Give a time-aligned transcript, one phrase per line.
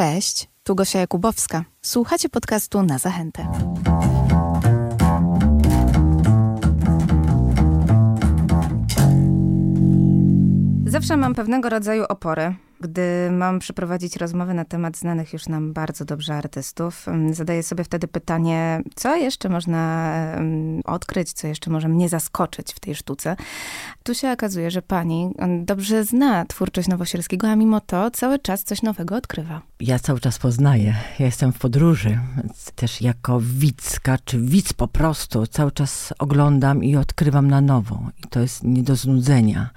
[0.00, 1.64] Cześć, tu Gosia Jakubowska.
[1.82, 3.48] Słuchacie podcastu na zachętę.
[10.86, 16.04] Zawsze mam pewnego rodzaju opory gdy mam przeprowadzić rozmowę na temat znanych już nam bardzo
[16.04, 21.88] dobrze artystów, mm, zadaję sobie wtedy pytanie, co jeszcze można mm, odkryć, co jeszcze może
[21.88, 23.36] mnie zaskoczyć w tej sztuce.
[24.02, 25.30] Tu się okazuje, że pani
[25.64, 29.62] dobrze zna twórczość Nowosielskiego, a mimo to cały czas coś nowego odkrywa.
[29.80, 30.94] Ja cały czas poznaję.
[31.18, 32.18] Ja jestem w podróży.
[32.74, 38.02] Też jako widzka, czy widz po prostu, cały czas oglądam i odkrywam na nowo.
[38.24, 39.70] I to jest nie do znudzenia.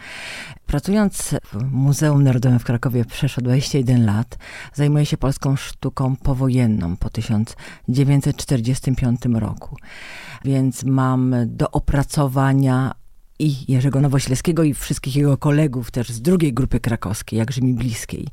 [0.65, 4.37] Pracując w Muzeum Narodowym w Krakowie przeszło 21 lat,
[4.73, 9.77] zajmuję się polską sztuką powojenną po 1945 roku.
[10.45, 12.91] Więc mam do opracowania
[13.39, 18.27] i Jerzego Nowośleskiego i wszystkich jego kolegów też z drugiej grupy krakowskiej, jakże mi bliskiej.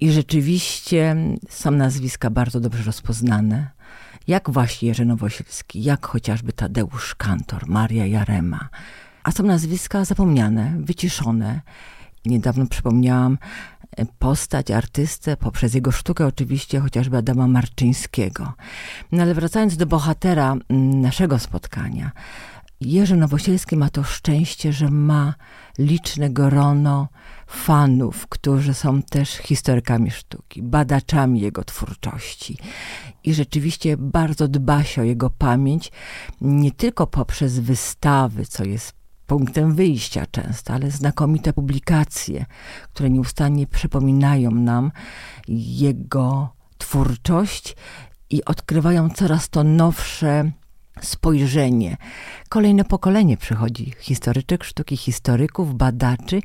[0.00, 1.16] I rzeczywiście
[1.48, 3.70] są nazwiska bardzo dobrze rozpoznane.
[4.26, 8.68] Jak właśnie Jerzy Nowoślski, jak chociażby Tadeusz Kantor, Maria Jarema,
[9.24, 11.60] a są nazwiska zapomniane, wyciszone.
[12.26, 13.38] Niedawno przypomniałam
[13.96, 18.52] e, postać, artystę, poprzez jego sztukę oczywiście, chociażby Adama Marczyńskiego.
[19.12, 22.10] No ale wracając do bohatera mm, naszego spotkania,
[22.80, 25.34] Jerzy Nowosielski ma to szczęście, że ma
[25.78, 27.08] liczne grono
[27.46, 32.56] fanów, którzy są też historykami sztuki, badaczami jego twórczości.
[33.24, 35.92] I rzeczywiście bardzo dba się o jego pamięć,
[36.40, 38.99] nie tylko poprzez wystawy, co jest
[39.30, 42.46] punktem wyjścia często, ale znakomite publikacje,
[42.92, 44.92] które nieustannie przypominają nam
[45.48, 47.76] jego twórczość
[48.30, 50.50] i odkrywają coraz to nowsze
[51.00, 51.96] spojrzenie.
[52.48, 56.42] Kolejne pokolenie przychodzi historyczek sztuki, historyków, badaczy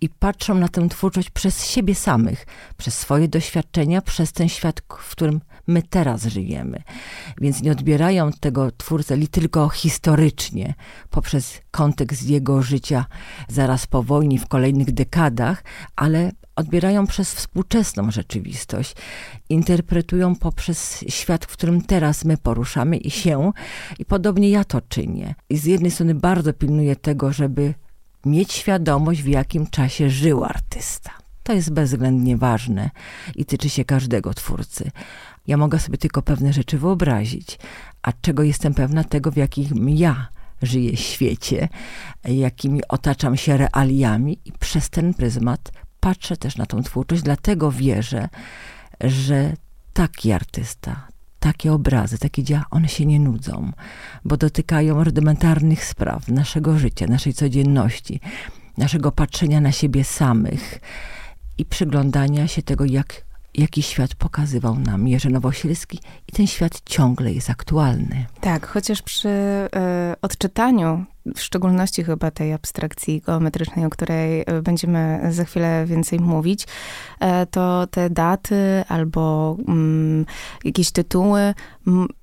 [0.00, 5.10] i patrzą na tę twórczość przez siebie samych, przez swoje doświadczenia, przez ten świat, w
[5.10, 6.82] którym my teraz żyjemy.
[7.40, 10.74] Więc nie odbierają tego twórcę tylko historycznie,
[11.10, 13.06] poprzez kontekst jego życia
[13.48, 15.64] zaraz po wojnie, w kolejnych dekadach,
[15.96, 18.94] ale odbierają przez współczesną rzeczywistość,
[19.48, 23.52] interpretują poprzez świat, w którym teraz my poruszamy i się,
[23.98, 25.34] i podobnie ja to czynię.
[25.48, 27.74] I z jednej strony bardzo pilnuję tego, żeby
[28.26, 31.10] mieć świadomość, w jakim czasie żył artysta.
[31.42, 32.90] To jest bezwzględnie ważne
[33.34, 34.90] i tyczy się każdego twórcy.
[35.48, 37.58] Ja mogę sobie tylko pewne rzeczy wyobrazić,
[38.02, 40.28] a czego jestem pewna, tego w jakim ja
[40.62, 41.68] żyję świecie,
[42.24, 48.28] jakimi otaczam się realiami i przez ten pryzmat patrzę też na tą twórczość, dlatego wierzę,
[49.00, 49.52] że
[49.92, 51.08] taki artysta,
[51.40, 53.72] takie obrazy, takie dzieła, one się nie nudzą,
[54.24, 58.20] bo dotykają rudymentarnych spraw naszego życia, naszej codzienności,
[58.76, 60.80] naszego patrzenia na siebie samych
[61.58, 63.27] i przyglądania się tego, jak
[63.58, 68.26] jaki świat pokazywał nam Jerzy Nowosielski i ten świat ciągle jest aktualny.
[68.40, 71.04] Tak, chociaż przy y, odczytaniu
[71.36, 76.66] w szczególności chyba tej abstrakcji geometrycznej, o której e, będziemy za chwilę więcej mówić,
[77.20, 80.26] e, to te daty albo mm,
[80.64, 81.54] jakieś tytuły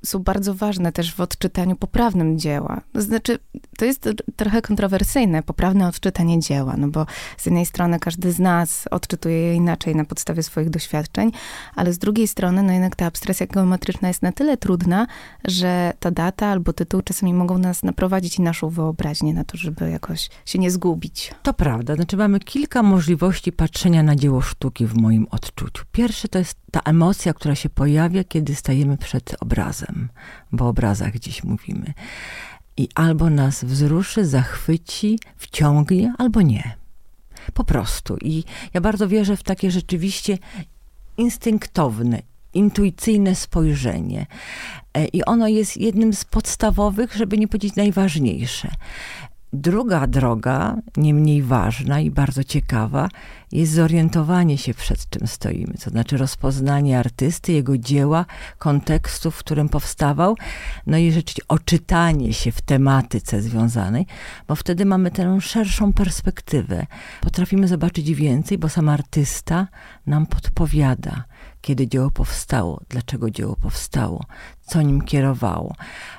[0.06, 2.82] są bardzo ważne też w odczytaniu poprawnym dzieła.
[2.96, 3.40] Znaczy,
[3.78, 7.06] to jest trochę kontrowersyjne, poprawne odczytanie dzieła, no bo
[7.38, 11.32] z jednej strony każdy z nas odczytuje je inaczej na podstawie swoich doświadczeń,
[11.76, 15.08] ale z drugiej strony, no jednak ta abstrakcja geometryczna jest na tyle trudna,
[15.46, 19.58] że ta data albo tytuł czasami mogą nas naprowadzić i naszą wyobraźnię wyobraźnię na to,
[19.58, 21.34] żeby jakoś się nie zgubić.
[21.44, 21.96] To prawda.
[21.96, 25.84] Znaczy mamy kilka możliwości patrzenia na dzieło sztuki w moim odczuciu.
[25.92, 30.10] Pierwszy to jest ta emocja, która się pojawia, kiedy stajemy przed obrazem,
[30.52, 31.94] bo o obrazach dziś mówimy.
[32.78, 36.76] I albo nas wzruszy, zachwyci, wciągnie, albo nie.
[37.54, 38.18] Po prostu.
[38.22, 40.38] I ja bardzo wierzę w takie rzeczywiście
[41.18, 42.22] instynktowne,
[42.56, 44.26] intuicyjne spojrzenie.
[44.94, 48.72] E, I ono jest jednym z podstawowych, żeby nie powiedzieć najważniejsze.
[49.54, 53.10] Druga droga, nie mniej ważna i bardzo ciekawa,
[53.52, 58.26] jest zorientowanie się przed czym stoimy, to znaczy rozpoznanie artysty, jego dzieła,
[58.58, 60.38] kontekstu, w którym powstawał,
[60.88, 64.06] no i rzeczywiście oczytanie się w tematyce związanej,
[64.48, 66.86] bo wtedy mamy tę szerszą perspektywę.
[67.22, 69.68] Potrafimy zobaczyć więcej, bo sam artysta
[70.08, 71.24] nam podpowiada
[71.66, 74.26] kiedy dzieło powstało, dlaczego dzieło powstało,
[74.62, 75.76] co nim kierowało.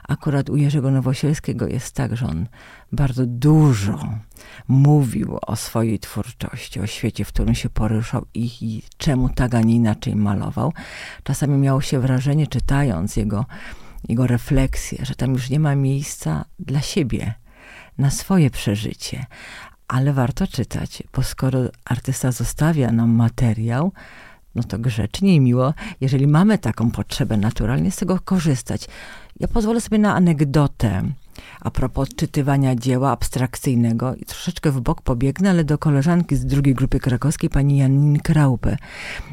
[0.08, 2.46] Akurat u Jerzego Nowosielskiego jest tak, że on
[2.92, 4.18] bardzo dużo
[4.68, 9.60] mówił o swojej twórczości, o świecie, w którym się poruszał i, i czemu tak, a
[9.60, 10.72] nie inaczej malował.
[11.22, 13.46] Czasami miało się wrażenie, czytając jego,
[14.08, 17.34] jego refleksje, że tam już nie ma miejsca dla siebie,
[17.98, 19.26] na swoje przeżycie.
[19.88, 23.92] Ale warto czytać, bo skoro artysta zostawia nam materiał,
[24.56, 28.88] no to grzecznie i miło, jeżeli mamy taką potrzebę naturalnie, z tego korzystać.
[29.40, 31.02] Ja pozwolę sobie na anegdotę
[31.60, 36.74] a propos czytywania dzieła abstrakcyjnego i troszeczkę w bok pobiegnę, ale do koleżanki z drugiej
[36.74, 38.76] grupy krakowskiej, pani Janiny Kraupę,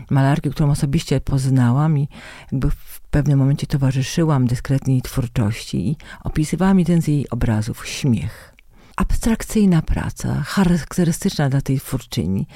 [0.09, 2.07] malarki, którą osobiście poznałam i
[2.51, 7.87] jakby w pewnym momencie towarzyszyłam dyskretnie jej twórczości i opisywała mi ten z jej obrazów
[7.87, 8.53] śmiech.
[8.95, 12.47] Abstrakcyjna praca, charakterystyczna dla tej twórczyni.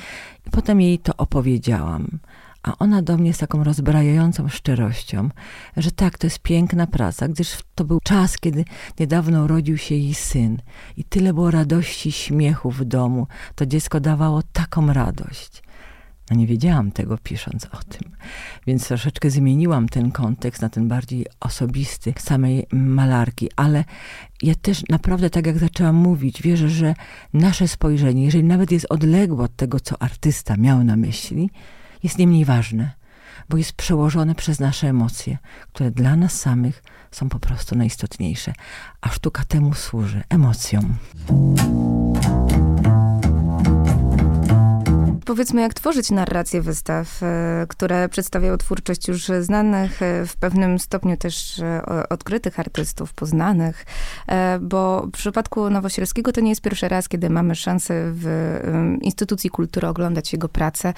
[0.47, 2.19] I potem jej to opowiedziałam.
[2.67, 5.29] A ona do mnie z taką rozbrajającą szczerością,
[5.77, 8.65] że tak, to jest piękna praca, gdyż to był czas, kiedy
[8.99, 10.57] niedawno urodził się jej syn
[10.97, 13.27] i tyle było radości, śmiechu w domu.
[13.55, 15.63] To dziecko dawało taką radość.
[16.31, 18.11] No nie wiedziałam tego pisząc o tym.
[18.67, 23.83] Więc troszeczkę zmieniłam ten kontekst na ten bardziej osobisty samej malarki, ale
[24.41, 26.95] ja też naprawdę, tak jak zaczęłam mówić, wierzę, że
[27.33, 31.49] nasze spojrzenie, jeżeli nawet jest odległe od tego, co artysta miał na myśli,
[32.03, 32.91] jest nie mniej ważne,
[33.49, 35.37] bo jest przełożone przez nasze emocje,
[35.73, 38.53] które dla nas samych są po prostu najistotniejsze,
[39.01, 40.95] a sztuka temu służy emocjom.
[45.27, 51.17] Powiedzmy, jak tworzyć narrację wystaw, e, które przedstawiają twórczość już znanych, e, w pewnym stopniu
[51.17, 53.85] też e, odkrytych artystów, poznanych,
[54.61, 58.27] bo w przypadku Nowosielskiego to nie jest pierwszy raz, kiedy mamy szansę w
[59.01, 60.93] instytucji kultury oglądać jego pracę.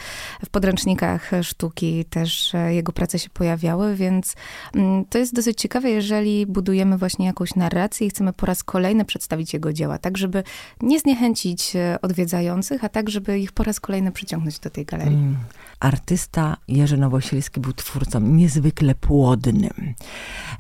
[0.45, 4.35] W podręcznikach sztuki też jego prace się pojawiały, więc
[4.75, 9.05] mm, to jest dosyć ciekawe, jeżeli budujemy właśnie jakąś narrację i chcemy po raz kolejny
[9.05, 10.43] przedstawić jego dzieła, tak żeby
[10.81, 15.13] nie zniechęcić odwiedzających, a tak żeby ich po raz kolejny przyciągnąć do tej galerii.
[15.13, 15.37] Mm.
[15.79, 19.93] Artysta Jerzy Nowosielski był twórcą niezwykle płodnym.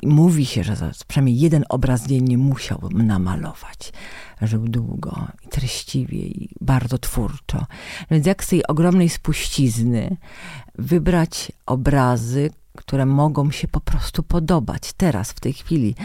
[0.03, 3.93] Mówi się, że przynajmniej jeden obraz dziennie musiał namalować.
[4.41, 7.65] Żył długo i treściwie i bardzo twórczo.
[8.11, 10.17] Więc jak z tej ogromnej spuścizny
[10.75, 15.95] wybrać obrazy, które mogą się po prostu podobać teraz, w tej chwili,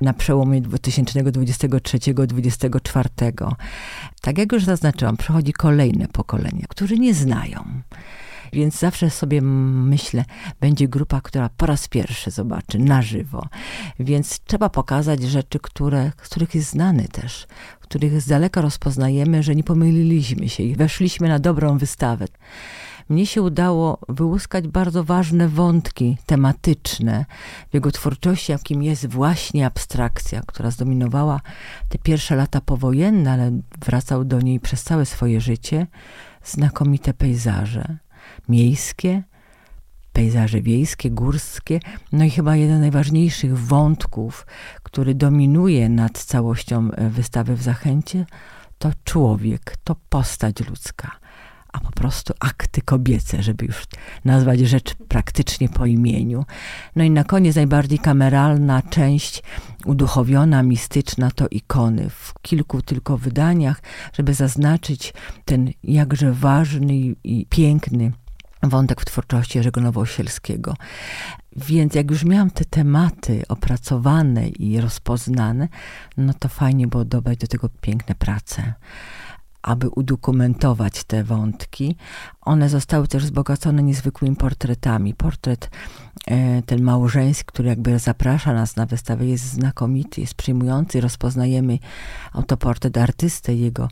[0.00, 3.54] na przełomie 2023-2024.
[4.20, 7.64] Tak jak już zaznaczyłam, przychodzi kolejne pokolenie, którzy nie znają.
[8.52, 10.24] Więc zawsze sobie myślę,
[10.60, 13.46] będzie grupa, która po raz pierwszy zobaczy na żywo.
[14.00, 17.46] Więc trzeba pokazać rzeczy, które, z których jest znany też,
[17.80, 22.26] których z daleka rozpoznajemy, że nie pomyliliśmy się i weszliśmy na dobrą wystawę
[23.08, 27.24] mnie się udało wyłuskać bardzo ważne wątki tematyczne
[27.70, 31.40] w jego twórczości, jakim jest właśnie abstrakcja, która zdominowała
[31.88, 35.86] te pierwsze lata powojenne, ale wracał do niej przez całe swoje życie.
[36.44, 37.96] Znakomite pejzaże
[38.48, 39.22] miejskie,
[40.12, 41.80] pejzaże wiejskie, górskie,
[42.12, 44.46] no i chyba jeden z najważniejszych wątków,
[44.82, 48.26] który dominuje nad całością e, wystawy w Zachęcie,
[48.78, 51.23] to człowiek, to postać ludzka
[51.74, 53.84] a po prostu akty kobiece, żeby już
[54.24, 56.44] nazwać rzecz praktycznie po imieniu.
[56.96, 59.42] No i na koniec najbardziej kameralna część,
[59.84, 63.82] uduchowiona, mistyczna, to ikony w kilku tylko wydaniach,
[64.12, 66.94] żeby zaznaczyć ten jakże ważny
[67.24, 68.12] i piękny
[68.62, 70.76] wątek w twórczości Jerzego Nowosielskiego.
[71.56, 75.68] Więc jak już miałam te tematy opracowane i rozpoznane,
[76.16, 78.74] no to fajnie było dodać do tego piękne prace
[79.64, 81.96] aby udokumentować te wątki.
[82.40, 85.14] One zostały też wzbogacone niezwykłymi portretami.
[85.14, 85.70] Portret
[86.26, 91.00] e, ten małżeński, który jakby zaprasza nas na wystawę, jest znakomity, jest przyjmujący.
[91.00, 91.78] Rozpoznajemy
[92.32, 93.88] autoportret artysty jego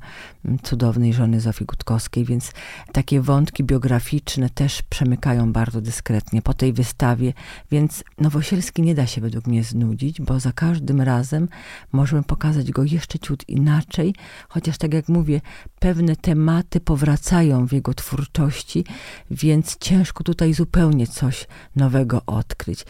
[0.62, 2.52] cudownej żony Zofii Gutkowskiej, więc
[2.92, 7.32] takie wątki biograficzne też przemykają bardzo dyskretnie po tej wystawie,
[7.70, 11.48] więc Nowosielski nie da się według mnie znudzić, bo za każdym razem
[11.92, 14.14] możemy pokazać go jeszcze ciut inaczej,
[14.48, 15.40] chociaż tak jak mówię,
[15.80, 18.84] pewne tematy powracają w jego twórczości,
[19.30, 22.80] więc ciężko tutaj zupełnie coś nowego odkryć.
[22.80, 22.86] E,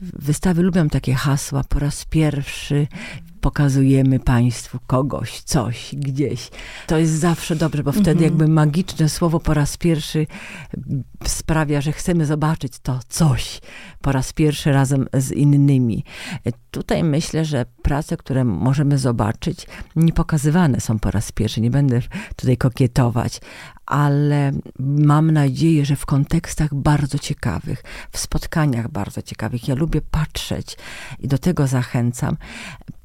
[0.00, 2.86] wystawy lubią takie hasła po raz pierwszy
[3.42, 6.50] pokazujemy Państwu kogoś, coś, gdzieś.
[6.86, 8.24] To jest zawsze dobre, bo wtedy mhm.
[8.24, 10.26] jakby magiczne słowo po raz pierwszy
[11.26, 13.60] sprawia, że chcemy zobaczyć to coś
[14.00, 16.04] po raz pierwszy razem z innymi.
[16.70, 21.60] Tutaj myślę, że prace, które możemy zobaczyć, nie pokazywane są po raz pierwszy.
[21.60, 22.00] Nie będę
[22.36, 23.40] tutaj kokietować,
[23.86, 29.68] ale mam nadzieję, że w kontekstach bardzo ciekawych, w spotkaniach bardzo ciekawych.
[29.68, 30.76] Ja lubię patrzeć
[31.18, 32.36] i do tego zachęcam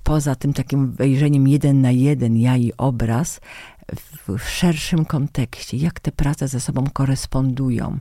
[0.08, 3.40] poza tym takim wejrzeniem jeden na jeden, ja i obraz,
[4.28, 7.98] w, szerszym kontekście, jak te prace ze sobą korespondują,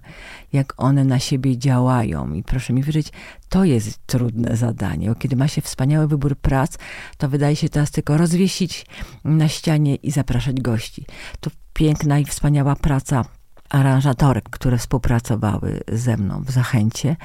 [0.53, 2.33] jak one na siebie działają.
[2.33, 3.13] I proszę mi wierzyć,
[3.49, 5.09] to jest trudne zadanie.
[5.09, 6.79] Bo kiedy ma się wspaniały wybór prac,
[7.19, 8.87] to wydaje się teraz tylko rozwiesić
[9.25, 11.05] na ścianie i zapraszać gości.
[11.41, 13.25] To piękna i wspaniała praca
[13.71, 17.17] aranżatorek, które współpracowały ze mną w Zachęcie,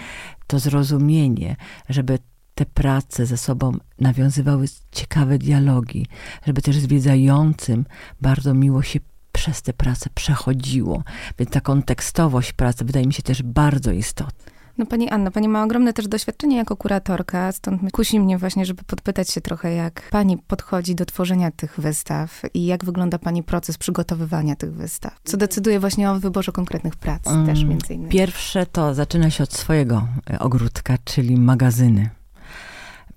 [0.47, 1.55] to zrozumienie,
[1.89, 2.19] żeby
[2.61, 6.05] te prace ze sobą nawiązywały ciekawe dialogi,
[6.45, 7.85] żeby też zwiedzającym
[8.21, 8.99] bardzo miło się
[9.31, 11.03] przez te prace przechodziło.
[11.39, 14.51] Więc ta kontekstowość pracy wydaje mi się też bardzo istotna.
[14.77, 18.83] No pani Anna, pani ma ogromne też doświadczenie jako kuratorka, stąd kusi mnie właśnie, żeby
[18.83, 23.77] podpytać się trochę, jak pani podchodzi do tworzenia tych wystaw i jak wygląda pani proces
[23.77, 25.19] przygotowywania tych wystaw.
[25.23, 28.11] Co decyduje właśnie o wyborze konkretnych prac mm, też między innymi.
[28.11, 32.09] Pierwsze to zaczyna się od swojego e, ogródka, czyli magazyny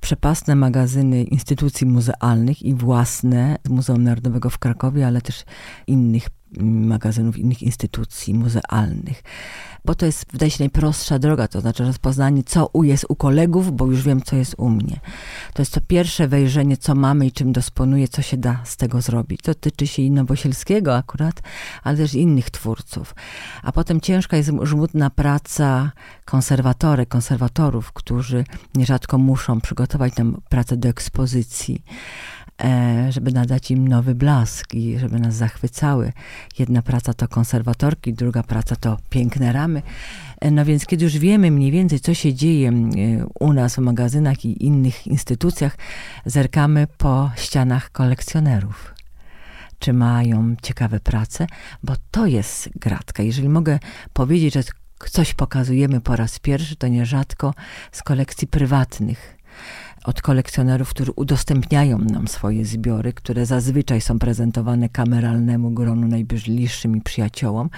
[0.01, 5.45] przepasne magazyny instytucji muzealnych i własne Muzeum Narodowego w Krakowie, ale też
[5.87, 6.29] innych
[6.61, 9.23] magazynów, innych instytucji muzealnych
[9.85, 13.77] bo to jest, wydaje się, najprostsza droga, to znaczy rozpoznanie, co u jest u kolegów,
[13.77, 15.01] bo już wiem, co jest u mnie.
[15.55, 19.01] To jest to pierwsze wejrzenie, co mamy i czym dysponuję, co się da z tego
[19.01, 19.41] zrobić.
[19.43, 21.43] To tyczy się i Nowosielskiego akurat,
[21.83, 23.15] ale też innych twórców.
[23.63, 25.93] A potem ciężka jest żmudna praca
[26.25, 28.45] konserwatorek, konserwatorów, którzy
[28.75, 31.83] nierzadko muszą przygotować nam pracę do ekspozycji
[33.11, 36.13] żeby nadać im nowy blask i żeby nas zachwycały.
[36.59, 39.83] Jedna praca to konserwatorki, druga praca to piękne ramy.
[40.41, 42.73] E, no więc kiedy już wiemy mniej więcej, co się dzieje e,
[43.41, 45.77] u nas w magazynach i innych instytucjach,
[46.27, 48.95] zerkamy po ścianach kolekcjonerów
[49.79, 51.47] czy mają ciekawe prace,
[51.83, 53.23] bo to jest gratka.
[53.23, 53.79] Jeżeli mogę
[54.13, 54.63] powiedzieć, że
[55.11, 57.55] coś pokazujemy po raz pierwszy, to nierzadko
[57.93, 59.37] z kolekcji prywatnych
[60.05, 67.01] od kolekcjonerów, którzy udostępniają nam swoje zbiory, które zazwyczaj są prezentowane kameralnemu gronu najbliższym i
[67.01, 67.71] przyjaciołom.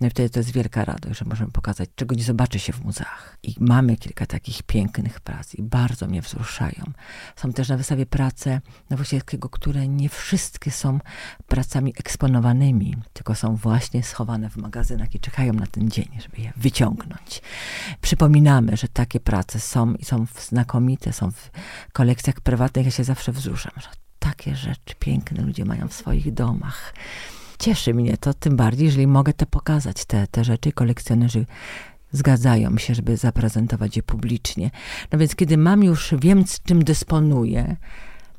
[0.00, 2.84] No i wtedy to jest wielka radość, że możemy pokazać, czego nie zobaczy się w
[2.84, 3.38] muzeach.
[3.42, 6.92] I mamy kilka takich pięknych prac i bardzo mnie wzruszają.
[7.36, 8.60] Są też na wystawie prace
[8.90, 10.98] Nowosielskiego, które nie wszystkie są
[11.46, 16.52] pracami eksponowanymi, tylko są właśnie schowane w magazynach i czekają na ten dzień, żeby je
[16.56, 17.42] wyciągnąć.
[18.00, 21.50] Przypominamy, że takie prace są i są znakomite, są w
[21.92, 22.86] kolekcjach prywatnych.
[22.86, 26.94] Ja się zawsze wzruszam, że takie rzeczy piękne ludzie mają w swoich domach
[27.64, 30.72] cieszy mnie to, tym bardziej, jeżeli mogę te pokazać, te, te rzeczy.
[30.72, 31.46] Kolekcjonerzy
[32.12, 34.70] zgadzają się, żeby zaprezentować je publicznie.
[35.12, 37.76] No więc kiedy mam już, wiem, z czym dysponuję,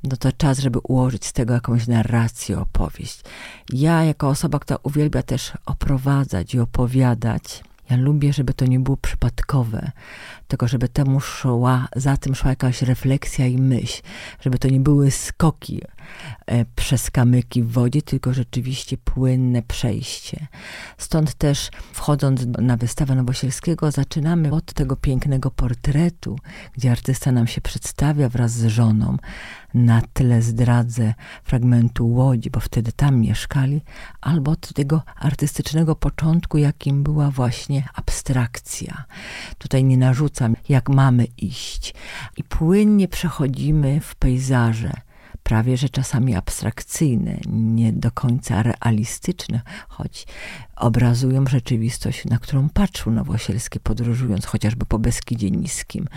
[0.04, 3.22] no to czas, żeby ułożyć z tego jakąś narrację, opowieść.
[3.74, 8.98] Ja, jako osoba, która uwielbia też oprowadzać i opowiadać, ja lubię, żeby to nie było
[8.98, 9.92] przypadkowe,
[10.48, 14.02] tylko żeby temu szła, za tym szła jakaś refleksja i myśl,
[14.42, 15.82] żeby to nie były skoki
[16.46, 20.48] e, przez kamyki w wodzie, tylko rzeczywiście płynne przejście.
[20.98, 26.40] Stąd też wchodząc na wystawę Nowosielskiego zaczynamy od tego pięknego portretu,
[26.74, 29.18] gdzie artysta nam się przedstawia wraz z żoną,
[29.76, 31.14] na tle zdradzę
[31.44, 33.82] fragmentu Łodzi, bo wtedy tam mieszkali,
[34.22, 39.04] albo od tego artystycznego początku, jakim była właśnie abstrakcja.
[39.58, 41.94] Tutaj nie narzucam, jak mamy iść.
[42.38, 44.92] I płynnie przechodzimy w pejzaże
[45.46, 50.28] prawie że czasami abstrakcyjne, nie do końca realistyczne, choć
[50.76, 56.08] obrazują rzeczywistość, na którą patrzył Nowosielskie podróżując chociażby po Beskidzie Niskim,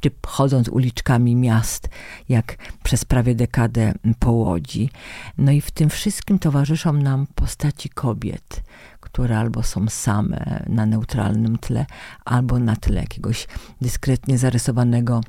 [0.00, 1.88] czy chodząc uliczkami miast,
[2.28, 4.90] jak przez prawie dekadę po Łodzi.
[5.38, 8.62] No i w tym wszystkim towarzyszą nam postaci kobiet,
[9.00, 11.86] które albo są same na neutralnym tle,
[12.24, 13.46] albo na tle jakiegoś
[13.80, 15.20] dyskretnie zarysowanego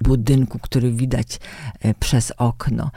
[0.00, 1.40] budynku, który widać
[1.80, 2.90] e, przez okno.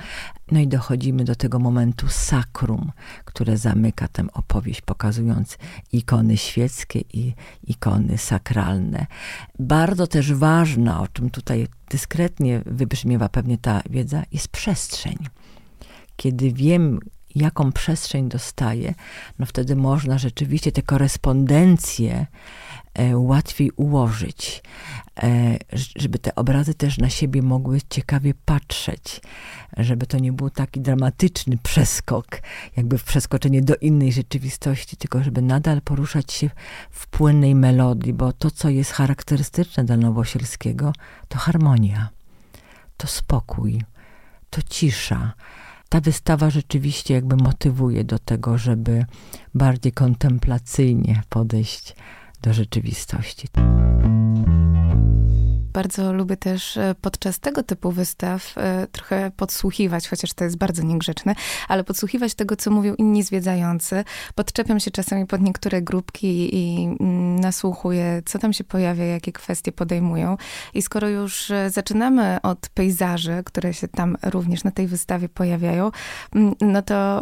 [0.51, 2.91] No i dochodzimy do tego momentu sakrum,
[3.25, 5.57] które zamyka tę opowieść, pokazując
[5.91, 7.33] ikony świeckie i
[7.67, 9.05] ikony sakralne.
[9.59, 15.17] Bardzo też ważna, o czym tutaj dyskretnie wybrzmiewa pewnie ta wiedza, jest przestrzeń.
[16.15, 16.99] Kiedy wiem,
[17.35, 18.93] jaką przestrzeń dostaję,
[19.39, 22.25] no wtedy można rzeczywiście te korespondencje
[22.93, 24.63] E, łatwiej ułożyć,
[25.95, 29.21] żeby te obrazy też na siebie mogły ciekawie patrzeć,
[29.77, 32.41] żeby to nie był taki dramatyczny przeskok,
[32.77, 36.49] jakby przeskoczenie do innej rzeczywistości, tylko żeby nadal poruszać się
[36.91, 40.93] w płynnej melodii, bo to, co jest charakterystyczne dla Nowosielskiego,
[41.27, 42.09] to harmonia,
[42.97, 43.83] to spokój,
[44.49, 45.33] to cisza.
[45.89, 49.05] Ta wystawa rzeczywiście jakby motywuje do tego, żeby
[49.53, 51.95] bardziej kontemplacyjnie podejść
[52.41, 53.47] do rzeczywistości.
[55.73, 60.83] Bardzo lubię też e, podczas tego typu wystaw e, trochę podsłuchiwać, chociaż to jest bardzo
[60.83, 61.35] niegrzeczne,
[61.67, 64.03] ale podsłuchiwać tego, co mówią inni zwiedzający.
[64.35, 69.71] Podczepiam się czasami pod niektóre grupki i mm, nasłuchuję, co tam się pojawia, jakie kwestie
[69.71, 70.37] podejmują.
[70.73, 75.91] I skoro już e, zaczynamy od pejzaży, które się tam również na tej wystawie pojawiają,
[76.35, 77.21] mm, no to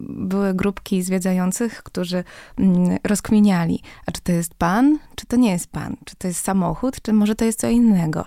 [0.00, 2.24] były grupki zwiedzających, którzy
[2.58, 6.44] mm, rozkminiali, a czy to jest pan, czy to nie jest pan, czy to jest
[6.44, 8.24] samochód, czy może to jest co innego.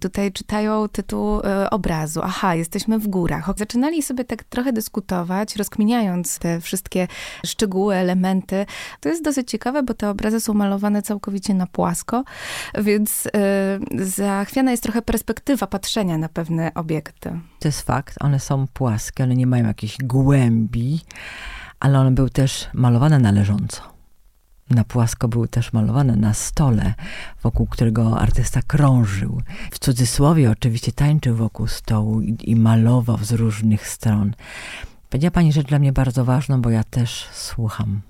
[0.00, 2.20] Tutaj czytają tytuł y, obrazu.
[2.24, 3.50] Aha, jesteśmy w górach.
[3.56, 7.08] Zaczynali sobie tak trochę dyskutować, rozkminiając te wszystkie
[7.46, 8.66] szczegóły, elementy.
[9.00, 12.24] To jest dosyć ciekawe, bo te obrazy są malowane całkowicie na płasko,
[12.78, 13.30] więc y,
[14.04, 17.40] zachwiana jest trochę perspektywa patrzenia na pewne obiekty.
[17.58, 21.00] To jest fakt, one są płaskie, one nie mają jakiejś głębi,
[21.80, 23.95] ale one były też malowane należąco
[24.70, 26.94] na płasko były też malowane na stole,
[27.42, 29.42] wokół którego artysta krążył.
[29.70, 34.34] W cudzysłowie oczywiście tańczył wokół stołu i, i malował z różnych stron.
[35.10, 38.00] Powiedziała pani rzecz dla mnie bardzo ważną, bo ja też słucham.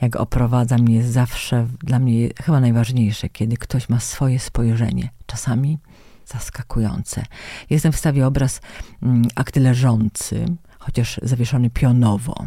[0.00, 5.10] Jak oprowadza mnie zawsze, dla mnie chyba najważniejsze, kiedy ktoś ma swoje spojrzenie.
[5.26, 5.78] Czasami
[6.26, 7.24] zaskakujące.
[7.70, 8.60] Jest w wystawie obraz
[9.02, 10.44] mm, akty leżący,
[10.90, 12.44] chociaż zawieszony pionowo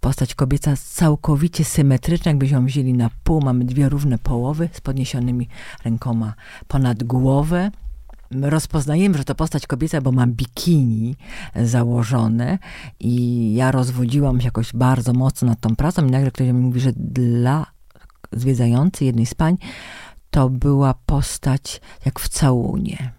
[0.00, 3.40] postać kobieca całkowicie symetryczna, jakbyśmy ją wzięli na pół.
[3.40, 5.48] Mamy dwie równe połowy z podniesionymi
[5.84, 6.34] rękoma
[6.68, 7.70] ponad głowę.
[8.30, 11.16] Rozpoznajemy, że to postać kobieca, bo ma bikini
[11.56, 12.58] założone
[13.00, 16.80] i ja rozwodziłam się jakoś bardzo mocno nad tą pracą i nagle ktoś mi mówi,
[16.80, 17.66] że dla
[18.32, 19.56] zwiedzającej jednej z pań
[20.30, 23.17] to była postać jak w całunie.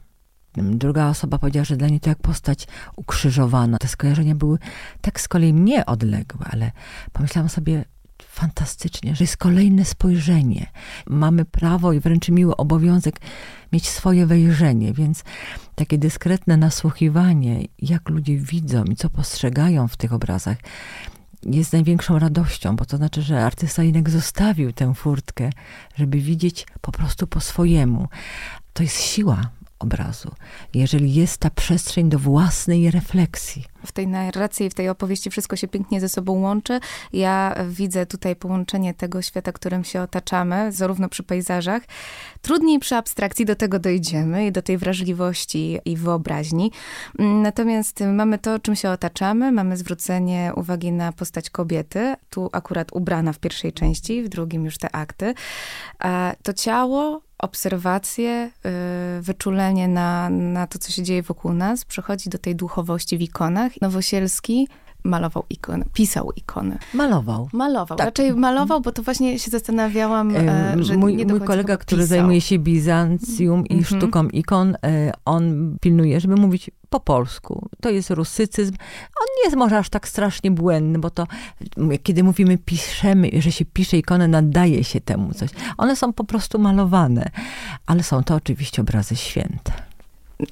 [0.61, 3.77] Druga osoba powiedziała, że dla niej to jak postać ukrzyżowana.
[3.77, 4.57] Te skojarzenia były
[5.01, 6.71] tak z kolei mnie odległe, ale
[7.13, 7.85] pomyślałam sobie,
[8.23, 10.71] fantastycznie, że jest kolejne spojrzenie.
[11.07, 13.19] Mamy prawo i wręcz miły obowiązek
[13.73, 15.23] mieć swoje wejrzenie, więc
[15.75, 20.57] takie dyskretne nasłuchiwanie, jak ludzie widzą i co postrzegają w tych obrazach,
[21.43, 25.49] jest największą radością, bo to znaczy, że artysta jednak zostawił tę furtkę,
[25.95, 28.07] żeby widzieć po prostu po swojemu.
[28.73, 30.31] To jest siła obrazu,
[30.73, 33.63] jeżeli jest ta przestrzeń do własnej refleksji.
[33.85, 36.79] W tej narracji i w tej opowieści wszystko się pięknie ze sobą łączy.
[37.13, 41.83] Ja widzę tutaj połączenie tego świata, którym się otaczamy, zarówno przy pejzażach.
[42.41, 46.71] Trudniej przy abstrakcji do tego dojdziemy i do tej wrażliwości i wyobraźni.
[47.19, 53.33] Natomiast mamy to, czym się otaczamy, mamy zwrócenie uwagi na postać kobiety, tu akurat ubrana
[53.33, 55.33] w pierwszej części, w drugim już te akty.
[56.43, 58.51] To ciało obserwacje,
[59.19, 63.21] y, wyczulenie na, na to, co się dzieje wokół nas, przechodzi do tej duchowości w
[63.21, 63.71] ikonach.
[63.81, 64.67] Nowosielski
[65.03, 66.77] malował ikony, pisał ikony.
[66.93, 67.49] Malował.
[67.53, 67.97] Malował.
[67.97, 68.05] Tak.
[68.05, 72.59] Raczej malował, bo to właśnie się zastanawiałam, e, że mój, mój kolega, który zajmuje się
[72.59, 73.97] Bizancjum i mm -hmm.
[73.97, 77.69] sztuką ikon, e, on pilnuje, żeby mówić po polsku.
[77.81, 78.73] To jest rusycyzm.
[79.21, 81.27] On nie jest może aż tak strasznie błędny, bo to
[82.03, 85.49] kiedy mówimy piszemy, że się pisze ikonę, nadaje się temu coś.
[85.77, 87.29] One są po prostu malowane,
[87.85, 89.88] ale są to oczywiście obrazy święte.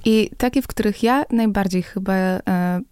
[0.06, 2.39] I takie, w których ja najbardziej chyba e,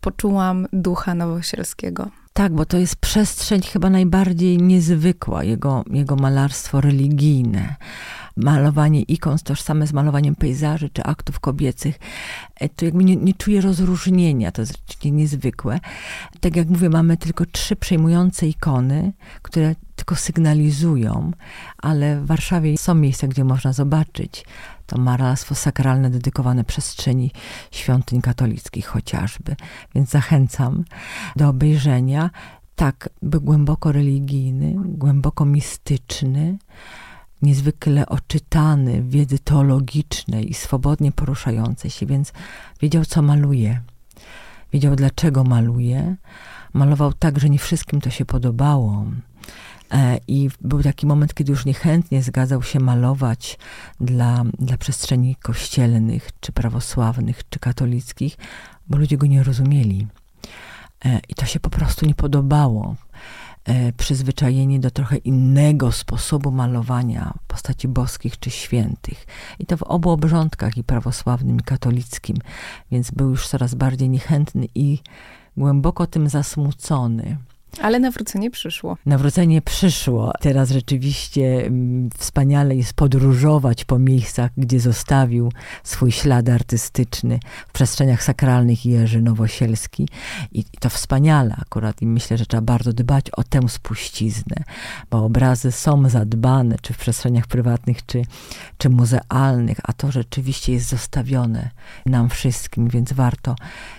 [0.01, 2.09] poczułam ducha Nowosielskiego.
[2.33, 7.75] Tak, bo to jest przestrzeń chyba najbardziej niezwykła, jego, jego malarstwo religijne.
[8.37, 11.99] Malowanie ikon tożsame z malowaniem pejzaży czy aktów kobiecych.
[12.55, 15.79] E, to jakby nie, nie czuję rozróżnienia, to jest rzeczywiście niezwykłe.
[16.39, 21.31] Tak jak mówię, mamy tylko trzy przejmujące ikony, które tylko sygnalizują,
[21.77, 24.45] ale w Warszawie są miejsca, gdzie można zobaczyć
[24.85, 27.31] to malarstwo sakralne dedykowane przestrzeni
[27.71, 29.55] świątyń katolickich chociażby.
[29.95, 30.83] Więc zachęcam
[31.35, 32.29] do obejrzenia.
[32.75, 36.57] Tak, był głęboko religijny, głęboko mistyczny,
[37.41, 42.33] niezwykle oczytany wiedzy teologicznej i swobodnie poruszającej się, więc
[42.81, 43.81] wiedział, co maluje.
[44.73, 46.15] Wiedział, dlaczego maluje.
[46.73, 49.05] Malował tak, że nie wszystkim to się podobało
[50.27, 53.57] I był taki moment, kiedy już niechętnie zgadzał się malować
[53.99, 58.37] dla, dla przestrzeni kościelnych, czy prawosławnych, czy katolickich,
[58.87, 60.07] bo ludzie go nie rozumieli.
[61.05, 62.95] E, I to się po prostu nie podobało.
[63.65, 69.27] E, przyzwyczajeni do trochę innego sposobu malowania postaci boskich czy świętych.
[69.59, 72.37] I to w obu obrządkach, i prawosławnym, i katolickim.
[72.91, 74.99] Więc był już coraz bardziej niechętny i
[75.57, 77.37] głęboko tym zasmucony
[77.81, 78.97] Ale nawrócenie przyszło.
[79.05, 80.31] Nawrócenie przyszło.
[80.39, 85.51] Teraz rzeczywiście mm, wspaniale jest podróżować po miejscach, gdzie zostawił
[85.83, 90.07] swój ślad artystyczny w przestrzeniach sakralnych Jerzy Nowosielski.
[90.51, 92.01] I to wspaniale akurat.
[92.01, 94.55] I myślę, że trzeba bardzo dbać o tę spuściznę,
[95.11, 98.21] bo obrazy są zadbane, czy w przestrzeniach prywatnych, czy,
[98.77, 101.69] czy muzealnych, a to rzeczywiście jest zostawione
[102.05, 103.55] nam wszystkim, więc warto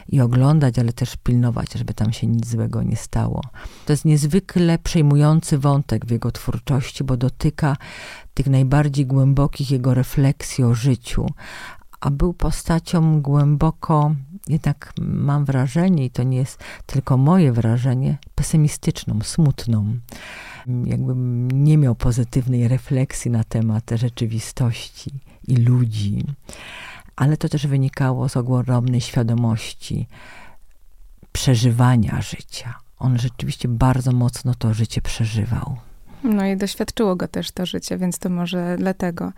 [0.09, 3.43] i oglądać, ale też pilnować, żeby tam się nic złego nie stało.
[3.87, 7.77] To jest niezwykle przejmujący wątek w jego twórczości, bo dotyka
[8.35, 11.27] tych najbardziej głębokich jego refleksji o życiu,
[12.01, 14.15] a był postacią głęboko,
[14.49, 19.99] jednak mam wrażenie, i to nie jest tylko moje wrażenie, pesymistyczną, smutną.
[20.85, 25.11] Jakbym nie miał pozytywnej refleksji na temat rzeczywistości
[25.49, 26.25] i ludzi.
[27.17, 30.09] Ale to też wynikało z ogromnej świadomości
[31.33, 32.86] przeżywania życia.
[32.99, 35.77] On rzeczywiście bardzo mocno to życie przeżywał.
[36.25, 39.33] No i doświadczyło go też to życie, więc to może dlatego.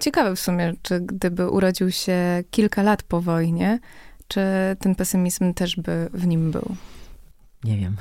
[0.00, 3.78] Ciekawe w sumie, czy gdyby urodził się kilka lat po wojnie,
[4.28, 4.40] czy
[4.78, 6.76] ten pesymizm też by w nim był?
[7.64, 7.96] Nie wiem.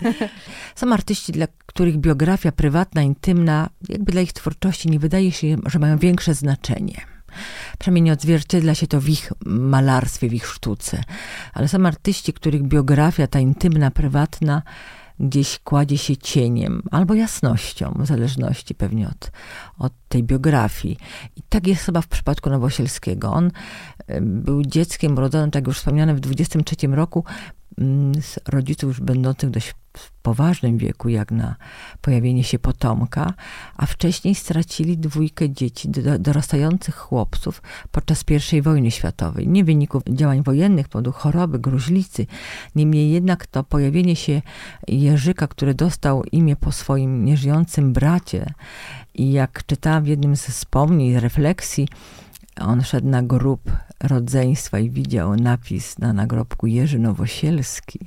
[0.76, 5.78] Są artyści, dla których biografia prywatna, intymna, jakby dla ich twórczości nie wydaje się, że
[5.78, 7.00] mają większe znaczenie.
[7.78, 11.02] Przynajmniej nie odzwierciedla się to w ich malarstwie, w ich sztuce.
[11.54, 14.62] Ale są artyści, których biografia, ta intymna, prywatna,
[15.20, 19.30] gdzieś kładzie się cieniem albo jasnością, w zależności pewnie od,
[19.78, 20.96] od tej biografii.
[21.36, 23.32] I tak jest chyba w przypadku Nowosielskiego.
[23.32, 23.50] On
[24.20, 27.24] był dzieckiem urodzonym, tak jak już wspomniane, w 23 roku
[27.78, 31.56] mm, z rodziców już będących dość w poważnym wieku, jak na
[32.00, 33.34] pojawienie się potomka,
[33.76, 39.48] a wcześniej stracili dwójkę dzieci, dorastających chłopców podczas I wojny światowej.
[39.48, 42.26] Nie wyniku działań wojennych, powodu choroby, gruźlicy.
[42.74, 44.42] Niemniej jednak to pojawienie się
[44.88, 48.46] Jerzyka, który dostał imię po swoim nieżyjącym bracie
[49.14, 51.88] i jak czytałam w jednym ze wspomnień, refleksji,
[52.60, 57.98] on szedł na grób rodzeństwa i widział napis na nagrobku Jerzy Nowosielski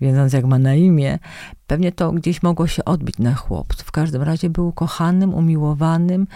[0.00, 1.18] wiedząc jak ma na imię,
[1.66, 3.84] pewnie to gdzieś mogło się odbić na chłopcu.
[3.84, 6.26] W każdym razie był kochanym, umiłowanym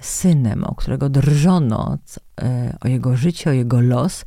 [0.00, 1.98] synem, o którego drżono
[2.40, 4.24] e, o jego życie, o jego los.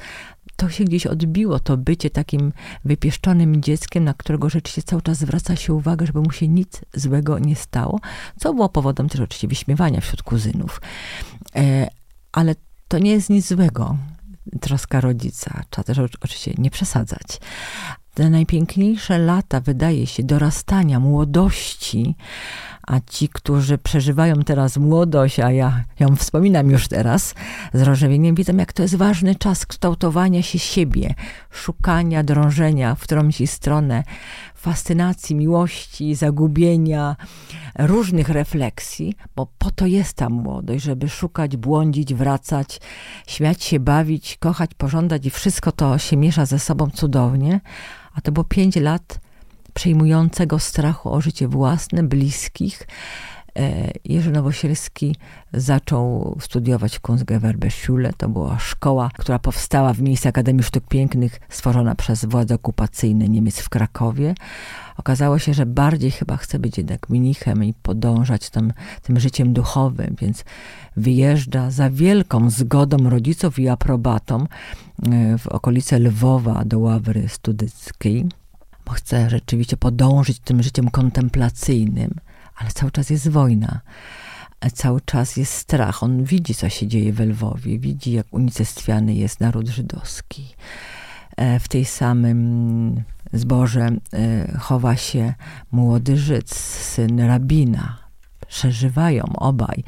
[0.56, 2.54] To się gdzieś odbiło, to bycie takim
[2.86, 7.39] wypieszczonym dzieckiem, na którego rzeczywiście cały czas zwraca się uwagę, żeby mu się nic złego
[7.39, 8.00] nie stało,
[8.39, 10.82] co było powodem też oczywiście wyśmiewania wśród kuzynów.
[11.56, 11.88] E,
[12.32, 12.56] ale
[12.88, 13.98] to nie jest nic złego
[14.62, 15.63] troska rodzica.
[15.69, 17.39] Trzeba też oczywiście nie przesadzać
[18.15, 22.15] te najpiękniejsze lata, wydaje się, dorastania, młodości,
[22.88, 27.36] a ci, którzy przeżywają teraz młodość, a ja ją wspominam już teraz
[27.73, 31.13] z rozżywieniem, widzą, jak to jest ważny czas kształtowania się siebie,
[31.51, 34.04] szukania, drążenia w którąś stronę,
[34.56, 37.15] fascynacji, miłości, zagubienia,
[37.80, 42.82] różnych refleksji, bo po to jest ta młodość, żeby szukać, błądzić, wracać,
[43.28, 47.60] śmiać się, bawić, kochać, pożądać i wszystko to się miesza ze sobą cudownie,
[48.15, 49.19] a to było pięć lat
[49.73, 52.88] przejmującego strachu o życie własne, bliskich.
[53.59, 55.15] E, Jerzy Nowosielski
[55.53, 58.13] zaczął studiować w Kunstgewerbeschule.
[58.17, 63.59] To była szkoła, która powstała w miejscu Akademii Sztuk Pięknych, stworzona przez władze okupacyjne Niemiec
[63.59, 64.35] w Krakowie.
[64.97, 68.73] Okazało się, że bardziej chyba chce być jednak mnichem i podążać tym,
[69.15, 70.43] życiem duchowym, więc
[70.97, 74.45] wyjeżdża za wielką zgodą rodziców i aprobatą
[75.11, 78.25] e, w okolice Lwowa do Ławry Studyckiej
[78.85, 82.11] bo chce rzeczywiście podążyć tym życiem kontemplacyjnym,
[82.55, 83.81] ale cały czas jest wojna.
[84.73, 86.03] Cały czas jest strach.
[86.03, 90.55] On widzi, co się dzieje w Lwowie, widzi, jak unicestwiany jest naród żydowski.
[91.37, 95.33] E, w tej samym zborze e, chowa się
[95.71, 97.97] młody Żyd, syn rabina.
[98.47, 99.83] Przeżywają obaj.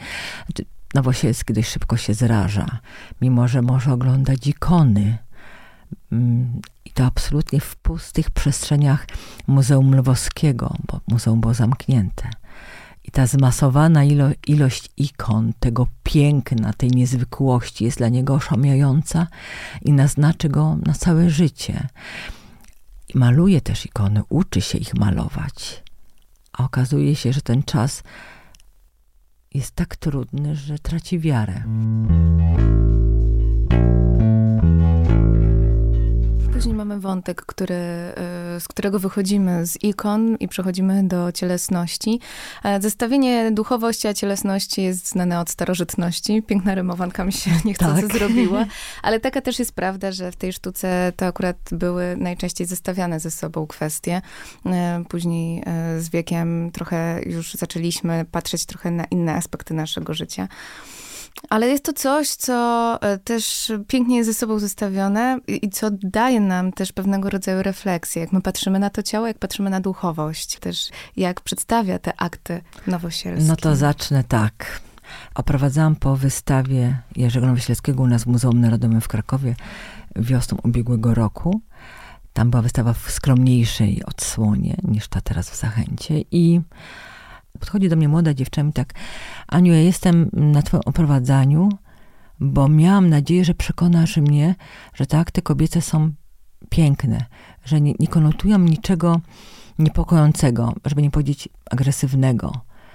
[0.46, 2.80] Znaczy, Nowosielski dość szybko się zraża,
[3.22, 5.18] mimo że może oglądać ikony
[6.12, 6.62] mm,
[6.98, 9.08] to absolutnie w pustych przestrzeniach
[9.48, 12.30] Muzeum Lwowskiego, bo muzeum było zamknięte.
[13.08, 19.28] I ta zmasowana ilo ilość ikon, tego piękna, tej niezwykłości jest dla niego oszamiająca
[19.82, 21.88] i naznaczy go na całe życie.
[23.14, 25.84] I maluje też ikony, uczy się ich malować.
[26.54, 28.04] A okazuje się, że ten czas
[29.54, 31.64] jest tak trudny, że traci wiarę.
[36.98, 42.20] Mamy wątek, który, y, z którego wychodzimy z ikon i przechodzimy do cielesności.
[42.64, 46.42] E, zestawienie duchowości a cielesności jest znane od starożytności.
[46.42, 48.14] Piękna rymowanka mi się nie chce tak.
[48.14, 48.66] zrobiła,
[49.04, 53.32] ale taka też jest prawda, że w tej sztuce to akurat były najczęściej zestawiane ze
[53.32, 54.22] sobą kwestie.
[54.66, 60.48] E, później e, z wiekiem trochę już zaczęliśmy patrzeć trochę na inne aspekty naszego życia.
[61.50, 66.40] Ale jest to coś, co e, też pięknie jest ze sobą zestawione i co daje
[66.40, 70.60] nam też pewnego rodzaju refleksję, jak my patrzymy na to ciało, jak patrzymy na duchowość,
[70.60, 73.48] też jak przedstawia te akty nowosielskie.
[73.48, 74.82] No to zacznę tak.
[75.36, 79.56] Oprowadzałam po wystawie Jerzego Nowosielskiego u nas w Muzeum Narodowym w Krakowie
[80.16, 81.62] wiosną ubiegłego roku.
[82.34, 86.62] Tam była wystawa w skromniejszej odsłonie niż ta teraz w Zachęcie i
[87.58, 88.94] podchodzi do mnie młoda dziewczyna i tak,
[89.48, 91.70] Aniu, ja jestem na twoim oprowadzaniu,
[92.40, 94.56] bo miałam nadzieję, że przekonasz mnie,
[94.94, 96.12] że te akty kobiece są
[96.70, 97.26] piękne,
[97.66, 99.22] że nie, nie konotują niczego
[99.80, 102.52] niepokojącego, żeby nie powiedzieć agresywnego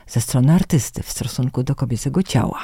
[0.07, 2.61] ze strony artysty w stosunku do kobiecego ciała.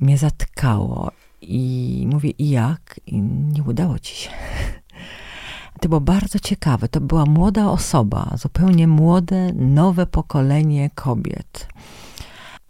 [0.00, 1.10] Mnie zatkało
[1.42, 3.00] i mówię, i jak?
[3.06, 4.30] I nie udało ci się.
[5.82, 6.88] To było bardzo ciekawe.
[6.88, 11.68] To była młoda osoba, zupełnie młode, nowe pokolenie kobiet.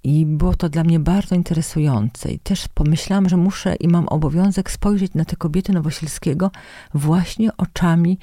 [0.05, 2.33] I było to dla mnie bardzo interesujące.
[2.33, 6.51] I też pomyślałam, że muszę i mam obowiązek spojrzeć na te kobiety Nowosielskiego
[6.95, 8.19] właśnie oczami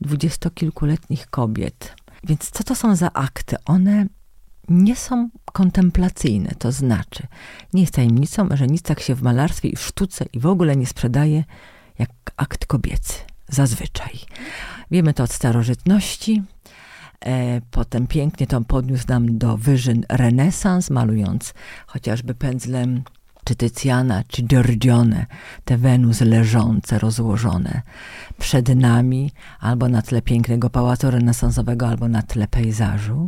[0.00, 1.96] dwudziestokilkuletnich kobiet.
[2.24, 3.56] Więc co to są za akty?
[3.64, 4.06] One
[4.68, 7.26] nie są kontemplacyjne, to znaczy
[7.72, 10.76] nie jest tajemnicą, że nic tak się w malarstwie i w sztuce i w ogóle
[10.76, 11.44] nie sprzedaje
[11.98, 13.33] jak akt kobiecy.
[13.48, 14.18] Zazwyczaj.
[14.90, 16.42] Wiemy to od starożytności.
[17.20, 21.54] E, potem pięknie to podniósł nam do wyżyn renesans, malując
[21.86, 23.02] chociażby pędzlem
[23.44, 25.26] czy Tycjana, czy Giorgione,
[25.64, 27.82] te Wenus leżące, rozłożone
[28.38, 33.26] przed nami, albo na tle pięknego pałacu renesansowego, albo na tle pejzażu.